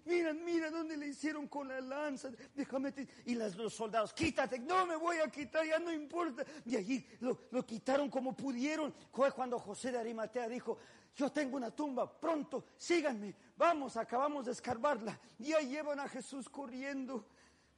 [0.04, 2.92] Mira, mira dónde le hicieron con la lanza, déjame.
[3.24, 6.44] Y las, los soldados, quítate, no me voy a quitar, ya no importa.
[6.66, 8.94] Y allí lo, lo quitaron como pudieron.
[9.10, 10.76] Cuando José de Arimatea dijo,
[11.16, 15.18] yo tengo una tumba, pronto, síganme, vamos, acabamos de escarbarla.
[15.38, 17.24] Y ahí llevan a Jesús corriendo.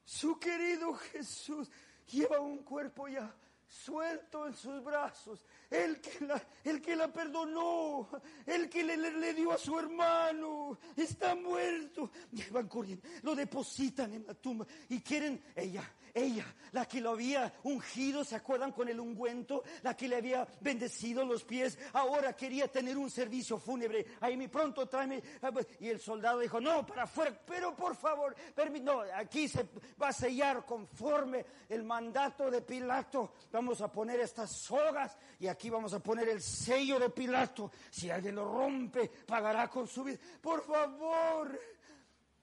[0.04, 1.70] Su querido Jesús
[2.08, 3.32] lleva un cuerpo ya
[3.68, 8.08] suelto en sus brazos, el que la, el que la perdonó,
[8.46, 12.10] el que le, le, dio a su hermano, está muerto.
[12.32, 17.52] Llevan corriendo, lo depositan en la tumba y quieren, ella, ella, la que lo había
[17.64, 19.62] ungido, ¿se acuerdan con el ungüento?
[19.82, 24.06] La que le había bendecido los pies, ahora quería tener un servicio fúnebre.
[24.20, 25.22] Ahí me pronto tráeme.
[25.42, 28.34] Ah, pues, y el soldado dijo, no, para afuera, pero por favor,
[28.82, 29.66] no, aquí se
[30.00, 35.70] va a sellar conforme el mandato de Pilato vamos a poner estas sogas y aquí
[35.70, 37.70] vamos a poner el sello de Pilato.
[37.90, 40.18] Si alguien lo rompe, pagará con su vida.
[40.40, 41.58] Por favor,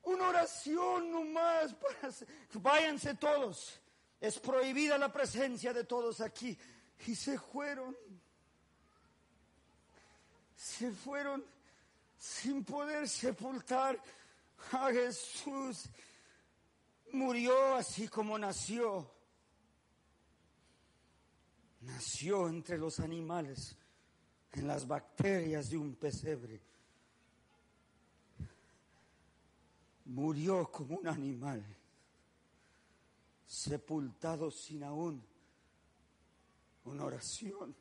[0.03, 1.73] una oración nomás.
[1.73, 2.13] Para...
[2.53, 3.79] Váyanse todos.
[4.19, 6.57] Es prohibida la presencia de todos aquí.
[7.07, 7.97] Y se fueron.
[10.55, 11.43] Se fueron
[12.17, 14.01] sin poder sepultar
[14.71, 15.89] a Jesús.
[17.11, 19.13] Murió así como nació
[21.85, 23.75] nació entre los animales,
[24.53, 26.61] en las bacterias de un pesebre.
[30.05, 31.63] Murió como un animal.
[33.45, 35.23] sepultado sin aún
[36.85, 37.75] una oración.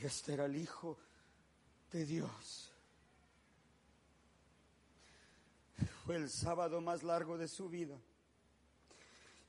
[0.00, 0.98] Y este era el Hijo
[1.90, 2.72] de Dios.
[6.04, 7.96] Fue el sábado más largo de su vida.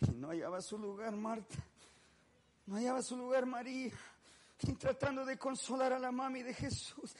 [0.02, 1.64] Y no hallaba su lugar Marta.
[2.66, 3.94] No hallaba su lugar María.
[4.62, 7.16] Y tratando de consolar a la mami de Jesús.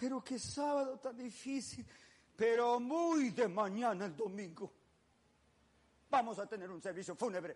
[0.00, 1.86] Pero qué sábado tan difícil.
[2.34, 4.72] Pero muy de mañana el domingo.
[6.08, 7.54] Vamos a tener un servicio fúnebre.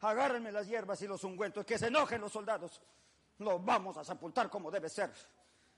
[0.00, 1.66] Agárrenme las hierbas y los ungüentos.
[1.66, 2.80] Que se enojen los soldados.
[3.40, 5.12] Lo vamos a sepultar como debe ser.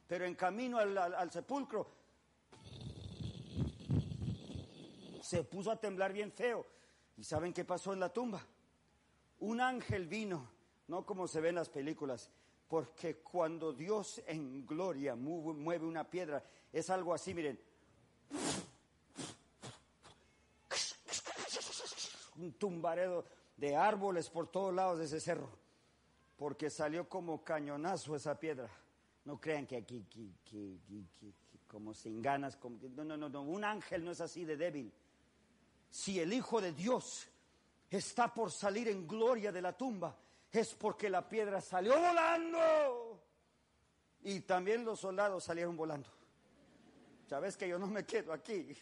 [0.07, 1.91] Pero en camino al sepulcro
[5.21, 6.65] se puso a temblar bien feo.
[7.17, 8.41] ¿Y saben qué pasó en la tumba?
[9.41, 10.49] Un ángel vino,
[10.87, 12.31] no como se ve en las películas,
[12.73, 16.43] porque cuando Dios en gloria mueve una piedra,
[16.73, 17.61] es algo así, miren.
[22.37, 23.27] Un tumbaredo
[23.59, 25.51] de árboles por todos lados de ese cerro,
[26.39, 28.71] porque salió como cañonazo esa piedra.
[29.27, 30.07] No crean que aquí,
[31.67, 34.91] como sin ganas, como, no, no, no, no, un ángel no es así de débil
[35.91, 37.29] si el Hijo de Dios
[37.91, 40.17] está por salir en gloria de la tumba,
[40.53, 43.23] es porque la piedra salió volando.
[44.23, 46.09] Y también los soldados salieron volando.
[47.27, 48.77] Sabes que yo no me quedo aquí.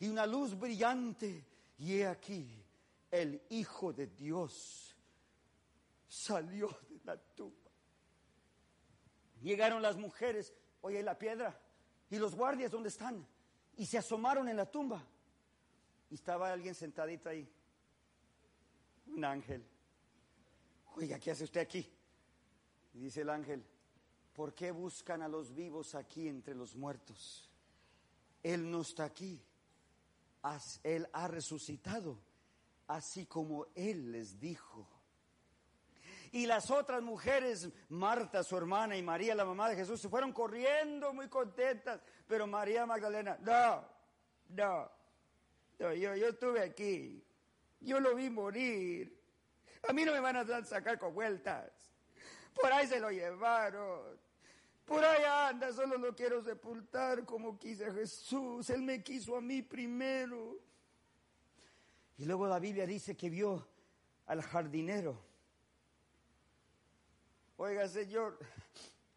[0.00, 1.44] Y una luz brillante.
[1.78, 2.64] Y he aquí,
[3.10, 4.96] el Hijo de Dios
[6.08, 7.70] salió de la tumba.
[9.42, 11.60] Llegaron las mujeres, oye, la piedra.
[12.10, 13.26] Y los guardias, ¿dónde están?
[13.76, 15.04] Y se asomaron en la tumba.
[16.10, 17.46] Y estaba alguien sentadito ahí.
[19.08, 19.66] Un ángel.
[20.96, 21.90] Oiga, ¿qué hace usted aquí?
[22.92, 23.64] Dice el ángel,
[24.32, 27.50] ¿por qué buscan a los vivos aquí entre los muertos?
[28.42, 29.42] Él no está aquí.
[30.82, 32.18] Él ha resucitado,
[32.86, 34.86] así como Él les dijo.
[36.30, 40.32] Y las otras mujeres, Marta, su hermana, y María, la mamá de Jesús, se fueron
[40.32, 42.00] corriendo muy contentas.
[42.26, 43.84] Pero María Magdalena, no,
[44.48, 44.90] no,
[45.78, 47.24] yo, yo estuve aquí.
[47.80, 49.23] Yo lo vi morir.
[49.88, 51.70] A mí no me van a sacar con vueltas.
[52.54, 54.18] Por ahí se lo llevaron.
[54.84, 58.68] Por ahí anda, solo lo quiero sepultar como quise Jesús.
[58.70, 60.58] Él me quiso a mí primero.
[62.18, 63.66] Y luego la Biblia dice que vio
[64.26, 65.18] al jardinero.
[67.56, 68.38] Oiga, Señor,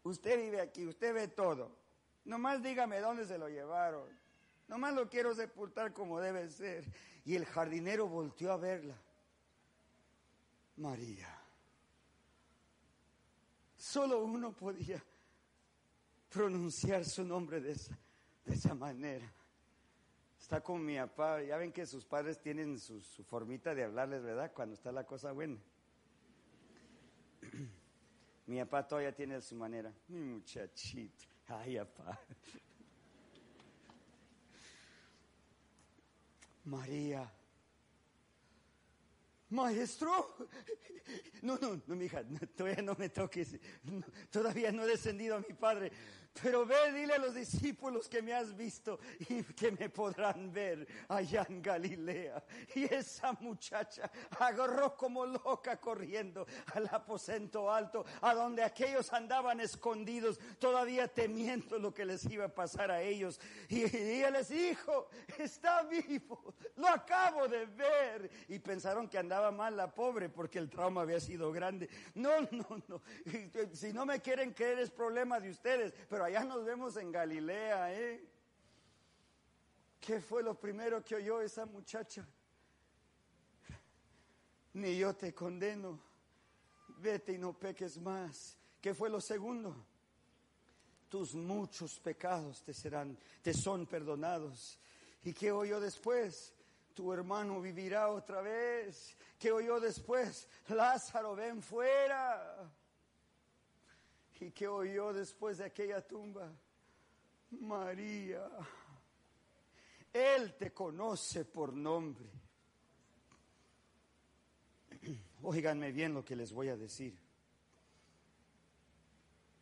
[0.02, 1.76] usted vive aquí, usted ve todo.
[2.24, 4.08] Nomás dígame dónde se lo llevaron.
[4.68, 6.84] Nomás lo quiero sepultar como debe ser.
[7.24, 8.96] Y el jardinero volteó a verla.
[10.78, 11.28] María.
[13.76, 15.02] Solo uno podía
[16.28, 17.98] pronunciar su nombre de esa,
[18.44, 19.32] de esa manera.
[20.38, 24.22] Está con mi papá, ya ven que sus padres tienen su, su formita de hablarles,
[24.22, 24.52] ¿verdad?
[24.54, 25.58] Cuando está la cosa buena.
[28.46, 29.92] Mi papá todavía tiene su manera.
[30.08, 31.26] Mi muchachito.
[31.48, 32.18] Ay, papá.
[36.64, 37.30] María.
[39.50, 40.36] Maestro,
[41.42, 42.22] no, no, no, mi hija,
[42.56, 43.58] todavía no me toques,
[44.30, 45.90] todavía no he descendido a mi padre,
[46.42, 50.86] pero ve, dile a los discípulos que me has visto y que me podrán ver
[51.08, 52.42] allá en Galilea.
[52.74, 60.38] Y esa muchacha agarró como loca corriendo al aposento alto, a donde aquellos andaban escondidos,
[60.58, 63.40] todavía temiendo lo que les iba a pasar a ellos.
[63.68, 65.08] Y, ella les dijo,
[65.38, 68.30] está vivo, lo acabo de ver.
[68.48, 71.88] Y pensaron que andaba mal la pobre porque el trauma había sido grande.
[72.14, 73.02] No, no, no.
[73.72, 77.94] Si no me quieren creer es problema de ustedes, pero allá nos vemos en Galilea,
[77.94, 78.22] ¿eh?
[79.98, 82.26] ¿Qué fue lo primero que oyó esa muchacha?
[84.74, 85.98] Ni yo te condeno,
[86.98, 88.58] vete y no peques más.
[88.78, 89.74] ¿Qué fue lo segundo?
[91.08, 94.78] Tus muchos pecados te serán, te son perdonados.
[95.24, 96.52] ¿Y qué oyó después?
[96.92, 99.16] Tu hermano vivirá otra vez.
[99.38, 100.46] ¿Qué oyó después?
[100.68, 102.70] Lázaro, ven fuera.
[104.40, 106.52] ¿Y qué oyó después de aquella tumba?
[107.50, 108.48] María,
[110.12, 112.30] Él te conoce por nombre.
[115.42, 117.18] Óiganme bien lo que les voy a decir.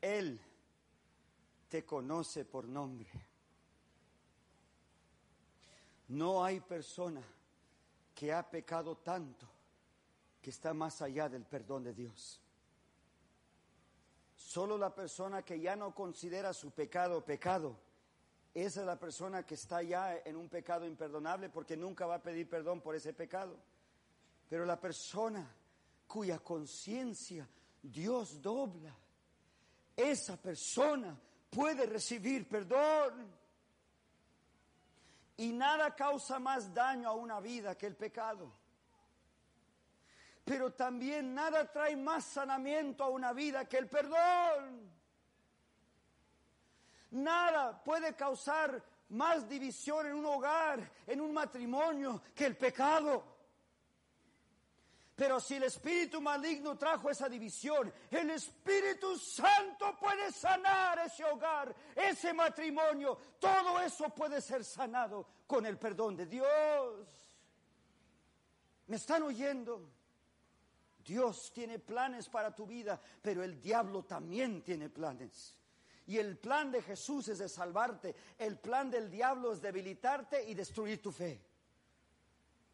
[0.01, 0.41] Él
[1.69, 3.11] te conoce por nombre.
[6.09, 7.23] No hay persona
[8.15, 9.49] que ha pecado tanto
[10.41, 12.41] que está más allá del perdón de Dios.
[14.47, 17.77] Solo la persona que ya no considera su pecado pecado
[18.57, 22.23] esa es la persona que está ya en un pecado imperdonable porque nunca va a
[22.23, 23.55] pedir perdón por ese pecado.
[24.49, 25.47] Pero la persona
[26.07, 27.47] cuya conciencia
[27.83, 28.95] Dios dobla,
[29.95, 31.15] esa persona
[31.51, 33.31] puede recibir perdón.
[35.37, 38.51] Y nada causa más daño a una vida que el pecado.
[40.47, 44.89] Pero también nada trae más sanamiento a una vida que el perdón.
[47.11, 53.25] Nada puede causar más división en un hogar, en un matrimonio, que el pecado.
[55.17, 61.75] Pero si el espíritu maligno trajo esa división, el Espíritu Santo puede sanar ese hogar,
[61.97, 63.19] ese matrimonio.
[63.41, 67.09] Todo eso puede ser sanado con el perdón de Dios.
[68.87, 70.06] ¿Me están oyendo?
[71.07, 75.57] Dios tiene planes para tu vida, pero el diablo también tiene planes.
[76.07, 78.15] Y el plan de Jesús es de salvarte.
[78.39, 81.41] El plan del diablo es debilitarte y destruir tu fe.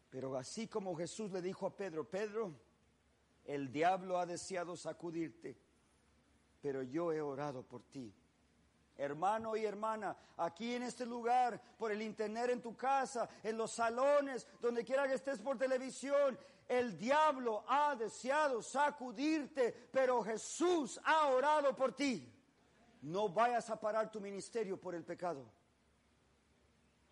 [0.09, 2.53] Pero así como Jesús le dijo a Pedro, Pedro,
[3.45, 5.57] el diablo ha deseado sacudirte,
[6.61, 8.13] pero yo he orado por ti.
[8.95, 13.71] Hermano y hermana, aquí en este lugar, por el internet en tu casa, en los
[13.71, 21.27] salones, donde quiera que estés por televisión, el diablo ha deseado sacudirte, pero Jesús ha
[21.27, 22.29] orado por ti.
[23.01, 25.45] No vayas a parar tu ministerio por el pecado.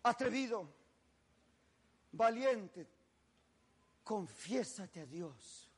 [0.02, 0.68] Atrevido,
[2.12, 2.88] valiente,
[4.02, 5.68] confiésate a Dios.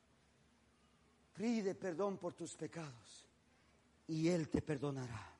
[1.35, 3.27] Pide perdón por tus pecados
[4.07, 5.33] y Él te perdonará.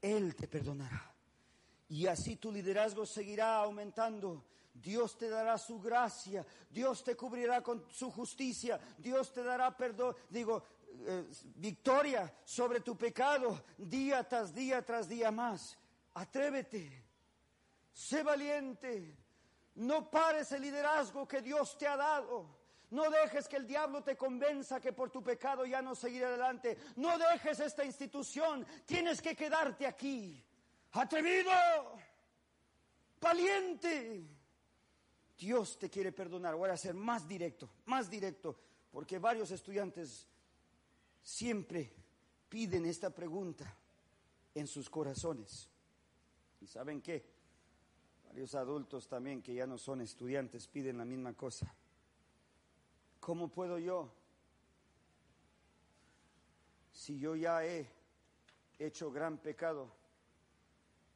[0.00, 1.10] Él te perdonará.
[1.88, 4.44] Y así tu liderazgo seguirá aumentando.
[4.74, 10.16] Dios te dará su gracia, Dios te cubrirá con su justicia, Dios te dará perdón,
[10.28, 10.64] digo,
[11.06, 11.24] eh,
[11.56, 15.78] victoria sobre tu pecado día tras día tras día más.
[16.14, 17.04] Atrévete,
[17.92, 19.16] sé valiente,
[19.76, 22.62] no pares el liderazgo que Dios te ha dado.
[22.90, 26.76] No dejes que el diablo te convenza que por tu pecado ya no seguirá adelante.
[26.96, 28.66] No dejes esta institución.
[28.84, 30.44] Tienes que quedarte aquí.
[30.92, 31.50] Atrevido.
[33.18, 34.41] Valiente.
[35.42, 36.54] Dios te quiere perdonar.
[36.54, 38.56] Voy a ser más directo, más directo,
[38.92, 40.28] porque varios estudiantes
[41.20, 41.92] siempre
[42.48, 43.76] piden esta pregunta
[44.54, 45.68] en sus corazones.
[46.60, 47.24] ¿Y saben qué?
[48.28, 51.74] Varios adultos también que ya no son estudiantes piden la misma cosa.
[53.18, 54.12] ¿Cómo puedo yo,
[56.92, 57.90] si yo ya he
[58.78, 59.92] hecho gran pecado,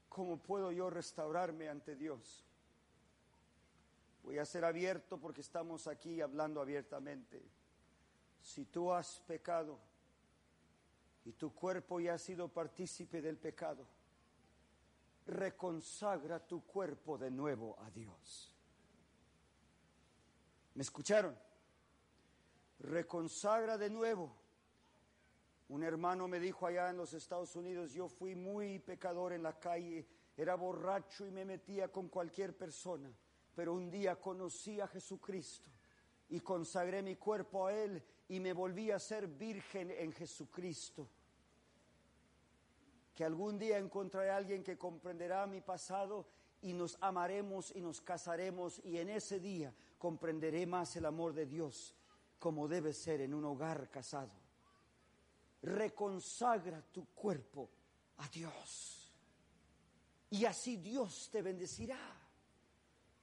[0.08, 2.45] cómo puedo yo restaurarme ante Dios?
[4.26, 7.40] Voy a ser abierto porque estamos aquí hablando abiertamente.
[8.40, 9.78] Si tú has pecado,
[11.24, 13.86] y tu cuerpo ya ha sido partícipe del pecado,
[15.26, 18.52] reconsagra tu cuerpo de nuevo a Dios.
[20.74, 21.38] ¿Me escucharon?
[22.80, 24.36] Reconsagra de nuevo.
[25.68, 29.56] Un hermano me dijo allá en los Estados Unidos, yo fui muy pecador en la
[29.60, 30.04] calle,
[30.36, 33.08] era borracho y me metía con cualquier persona,
[33.56, 35.70] pero un día conocí a Jesucristo
[36.28, 41.08] y consagré mi cuerpo a Él y me volví a ser virgen en Jesucristo
[43.16, 46.26] que algún día encontraré a alguien que comprenderá mi pasado
[46.60, 51.46] y nos amaremos y nos casaremos y en ese día comprenderé más el amor de
[51.46, 51.94] Dios
[52.38, 54.32] como debe ser en un hogar casado.
[55.62, 57.70] Reconsagra tu cuerpo
[58.18, 59.10] a Dios
[60.28, 62.25] y así Dios te bendecirá.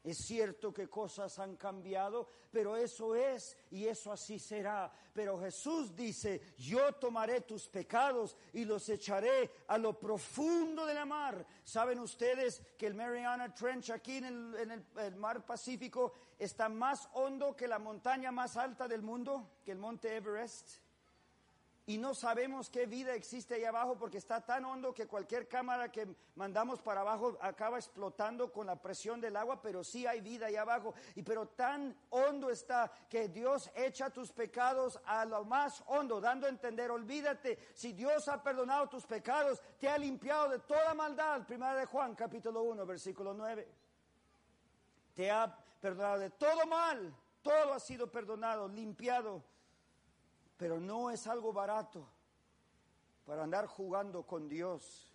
[0.03, 4.91] Es cierto que cosas han cambiado, pero eso es y eso así será.
[5.13, 11.05] Pero Jesús dice, yo tomaré tus pecados y los echaré a lo profundo de la
[11.05, 11.45] mar.
[11.63, 17.07] ¿Saben ustedes que el Mariana Trench aquí en, el, en el mar Pacífico está más
[17.13, 20.82] hondo que la montaña más alta del mundo, que el monte Everest?
[21.85, 25.91] Y no sabemos qué vida existe ahí abajo porque está tan hondo que cualquier cámara
[25.91, 30.45] que mandamos para abajo acaba explotando con la presión del agua, pero sí hay vida
[30.45, 30.93] ahí abajo.
[31.15, 36.45] Y pero tan hondo está que Dios echa tus pecados a lo más hondo, dando
[36.45, 41.45] a entender, olvídate, si Dios ha perdonado tus pecados, te ha limpiado de toda maldad.
[41.45, 43.67] Primera de Juan, capítulo 1, versículo 9.
[45.13, 49.43] Te ha perdonado de todo mal, todo ha sido perdonado, limpiado
[50.57, 52.07] pero no es algo barato
[53.25, 55.11] para andar jugando con Dios.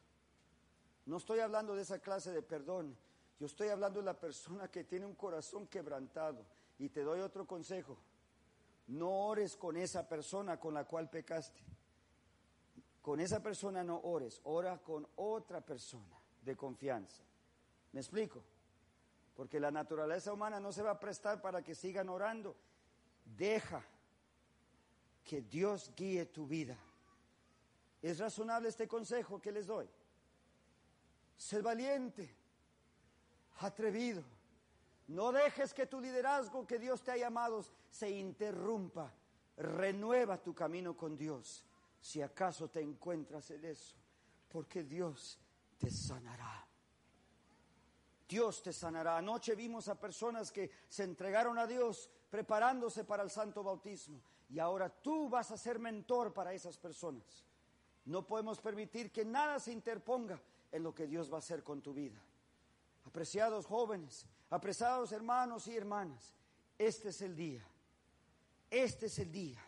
[1.06, 2.96] No estoy hablando de esa clase de perdón.
[3.38, 6.44] Yo estoy hablando de la persona que tiene un corazón quebrantado.
[6.78, 7.96] Y te doy otro consejo.
[8.88, 11.62] No ores con esa persona con la cual pecaste.
[13.02, 16.16] Con esa persona no ores, ora con otra persona.
[16.42, 17.22] de confianza.
[17.92, 18.42] ¿Me explico?
[19.34, 22.56] Porque la naturaleza humana no se va a prestar para que sigan orando.
[23.24, 23.84] Deja
[25.28, 26.74] que Dios guíe tu vida.
[28.00, 29.86] ¿Es razonable este consejo que les doy?
[31.36, 32.34] Ser valiente,
[33.58, 34.24] atrevido.
[35.08, 39.12] No dejes que tu liderazgo que Dios te ha llamado se interrumpa.
[39.58, 41.66] Renueva tu camino con Dios,
[42.00, 43.96] si acaso te encuentras en eso,
[44.48, 45.38] porque Dios
[45.76, 46.66] te sanará.
[48.26, 49.18] Dios te sanará.
[49.18, 54.58] Anoche vimos a personas que se entregaron a Dios preparándose para el santo bautismo y
[54.58, 57.44] ahora tú vas a ser mentor para esas personas.
[58.04, 60.40] No podemos permitir que nada se interponga
[60.72, 62.18] en lo que Dios va a hacer con tu vida.
[63.04, 66.34] Apreciados jóvenes, apreciados hermanos y hermanas,
[66.78, 67.64] este es el día,
[68.70, 69.62] este es el día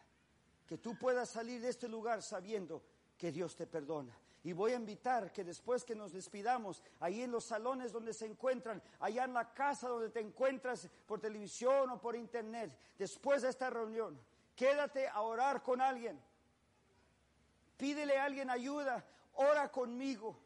[0.67, 2.83] que tú puedas salir de este lugar sabiendo
[3.19, 4.17] que Dios te perdona.
[4.43, 8.25] Y voy a invitar que después que nos despidamos, ahí en los salones donde se
[8.25, 13.51] encuentran, allá en la casa donde te encuentras por televisión o por internet, después de
[13.51, 14.19] esta reunión,
[14.61, 16.21] quédate a orar con alguien.
[17.79, 19.03] Pídele a alguien ayuda,
[19.37, 20.39] ora conmigo.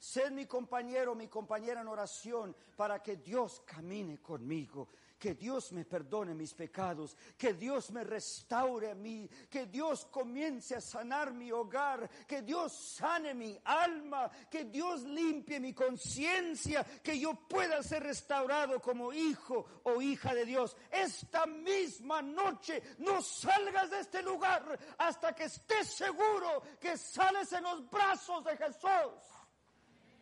[0.00, 4.88] Sé mi compañero, mi compañera en oración, para que Dios camine conmigo
[5.26, 10.76] que Dios me perdone mis pecados, que Dios me restaure a mí, que Dios comience
[10.76, 17.18] a sanar mi hogar, que Dios sane mi alma, que Dios limpie mi conciencia, que
[17.18, 20.76] yo pueda ser restaurado como hijo o hija de Dios.
[20.92, 27.64] Esta misma noche no salgas de este lugar hasta que estés seguro que sales en
[27.64, 29.24] los brazos de Jesús.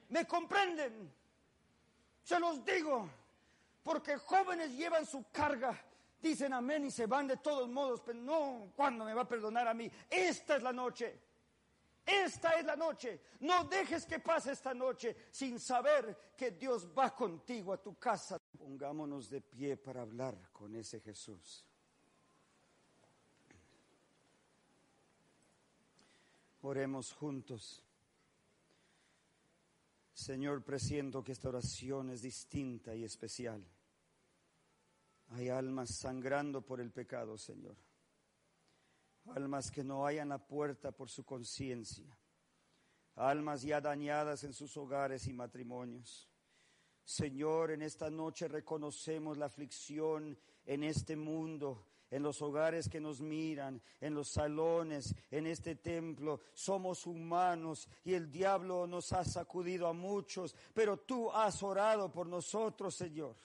[0.09, 1.13] ¿Me comprenden?
[2.23, 3.24] Se los digo
[3.85, 5.79] porque jóvenes llevan su carga,
[6.21, 9.69] dicen amén y se van de todos modos, pero no, ¿cuándo me va a perdonar
[9.69, 9.89] a mí?
[10.11, 11.21] Esta es la noche.
[12.07, 13.21] Esta es la noche.
[13.41, 18.39] No dejes que pase esta noche sin saber que Dios va contigo a tu casa.
[18.59, 21.65] Pongámonos de pie para hablar con ese Jesús.
[26.63, 27.83] Oremos juntos.
[30.15, 33.65] Señor, presiento que esta oración es distinta y especial.
[35.29, 37.77] Hay almas sangrando por el pecado, Señor.
[39.27, 42.07] Almas que no hayan la puerta por su conciencia.
[43.17, 46.29] Almas ya dañadas en sus hogares y matrimonios.
[47.05, 53.21] Señor, en esta noche reconocemos la aflicción en este mundo, en los hogares que nos
[53.21, 56.41] miran, en los salones, en este templo.
[56.53, 62.27] Somos humanos y el diablo nos ha sacudido a muchos, pero tú has orado por
[62.27, 63.37] nosotros, Señor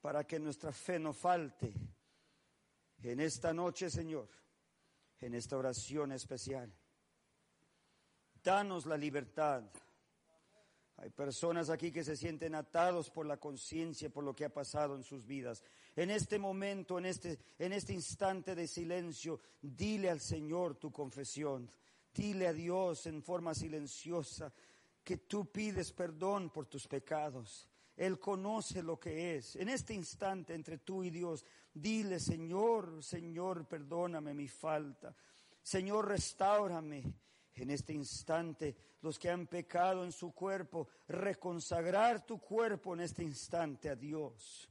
[0.00, 1.72] para que nuestra fe no falte.
[3.02, 4.28] En esta noche, Señor,
[5.20, 6.72] en esta oración especial,
[8.42, 9.64] danos la libertad.
[10.96, 14.96] Hay personas aquí que se sienten atados por la conciencia, por lo que ha pasado
[14.96, 15.62] en sus vidas.
[15.96, 21.70] En este momento, en este, en este instante de silencio, dile al Señor tu confesión.
[22.12, 24.52] Dile a Dios en forma silenciosa
[25.02, 27.69] que tú pides perdón por tus pecados
[28.00, 29.56] él conoce lo que es.
[29.56, 31.44] En este instante entre tú y Dios,
[31.74, 35.14] dile, Señor, Señor, perdóname mi falta.
[35.62, 37.04] Señor, restaurame.
[37.52, 43.22] En este instante, los que han pecado en su cuerpo, reconsagrar tu cuerpo en este
[43.22, 44.66] instante a Dios.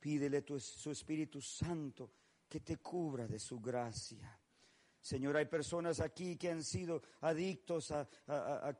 [0.00, 2.10] Pídele tu, su Espíritu Santo
[2.48, 4.36] que te cubra de su gracia.
[5.08, 8.06] Señor, hay personas aquí que han sido adictos a,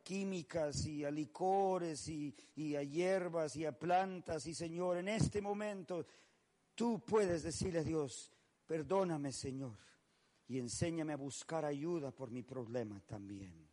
[0.04, 4.46] químicas y a licores y, y a hierbas y a plantas.
[4.46, 6.04] Y Señor, en este momento
[6.74, 8.30] tú puedes decirle a Dios,
[8.66, 9.78] perdóname Señor
[10.48, 13.66] y enséñame a buscar ayuda por mi problema también.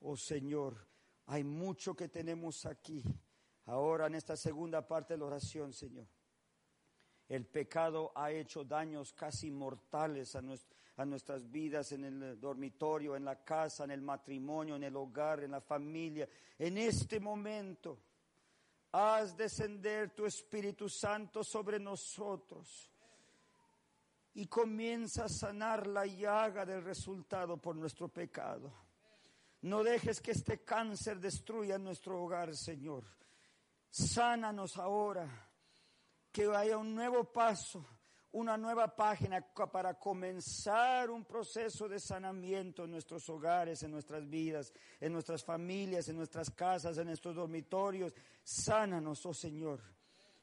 [0.00, 0.76] Oh Señor,
[1.24, 3.02] hay mucho que tenemos aquí.
[3.64, 6.06] Ahora en esta segunda parte de la oración, Señor.
[7.30, 13.14] El pecado ha hecho daños casi mortales a nuestro a nuestras vidas en el dormitorio,
[13.14, 16.28] en la casa, en el matrimonio, en el hogar, en la familia.
[16.58, 18.00] En este momento,
[18.90, 22.90] haz descender tu Espíritu Santo sobre nosotros
[24.34, 28.72] y comienza a sanar la llaga del resultado por nuestro pecado.
[29.62, 33.04] No dejes que este cáncer destruya nuestro hogar, Señor.
[33.88, 35.48] Sánanos ahora,
[36.32, 37.86] que haya un nuevo paso
[38.32, 44.72] una nueva página para comenzar un proceso de sanamiento en nuestros hogares, en nuestras vidas,
[45.00, 48.12] en nuestras familias, en nuestras casas, en nuestros dormitorios.
[48.42, 49.80] Sánanos, oh Señor,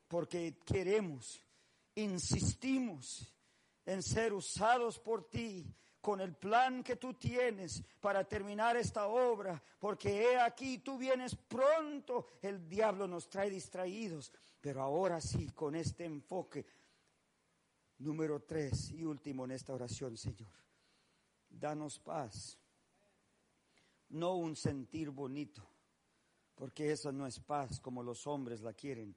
[0.07, 1.41] porque queremos,
[1.95, 3.31] insistimos
[3.85, 5.65] en ser usados por ti
[6.01, 11.35] con el plan que tú tienes para terminar esta obra, porque he aquí tú vienes
[11.35, 14.31] pronto, el diablo nos trae distraídos,
[14.61, 16.65] pero ahora sí, con este enfoque.
[17.99, 20.51] Número tres y último en esta oración, Señor,
[21.49, 22.57] danos paz,
[24.09, 25.65] no un sentir bonito,
[26.55, 29.15] porque eso no es paz como los hombres la quieren.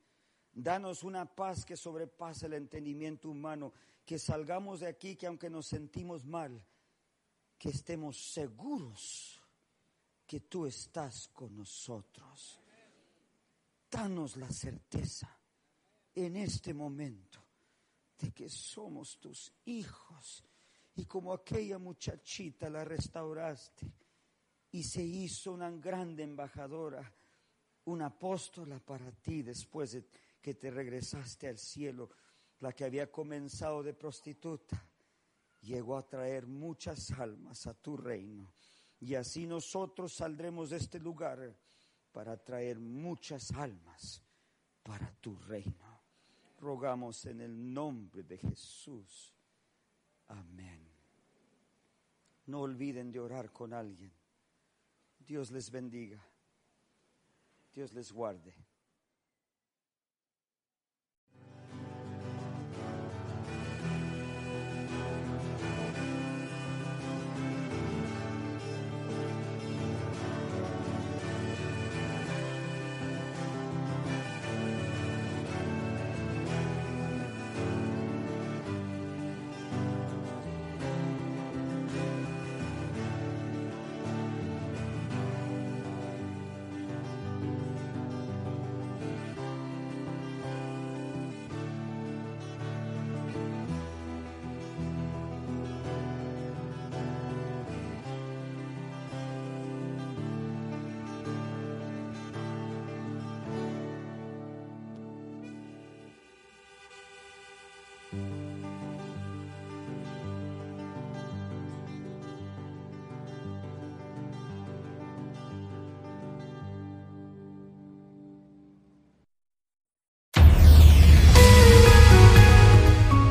[0.53, 3.72] Danos una paz que sobrepasa el entendimiento humano,
[4.05, 6.64] que salgamos de aquí, que aunque nos sentimos mal,
[7.59, 9.43] que estemos seguros
[10.24, 12.61] que tú estás con nosotros.
[13.91, 15.37] Danos la certeza
[16.14, 17.48] en este momento
[18.19, 20.45] que somos tus hijos
[20.97, 23.87] y como aquella muchachita la restauraste
[24.73, 27.14] y se hizo una grande embajadora,
[27.85, 30.05] una apóstola para ti después de
[30.43, 32.11] que te regresaste al cielo,
[32.61, 34.85] la que había comenzado de prostituta
[35.61, 38.53] llegó a traer muchas almas a tu reino.
[39.01, 41.57] Y así nosotros saldremos de este lugar
[42.11, 44.21] para traer muchas almas
[44.83, 45.88] para tu reino.
[46.59, 49.33] Rogamos en el nombre de Jesús.
[50.27, 50.87] Amén.
[52.47, 54.13] No olviden de orar con alguien.
[55.19, 56.21] Dios les bendiga.
[57.73, 58.55] Dios les guarde.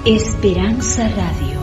[0.09, 1.56] Esperanza Radio.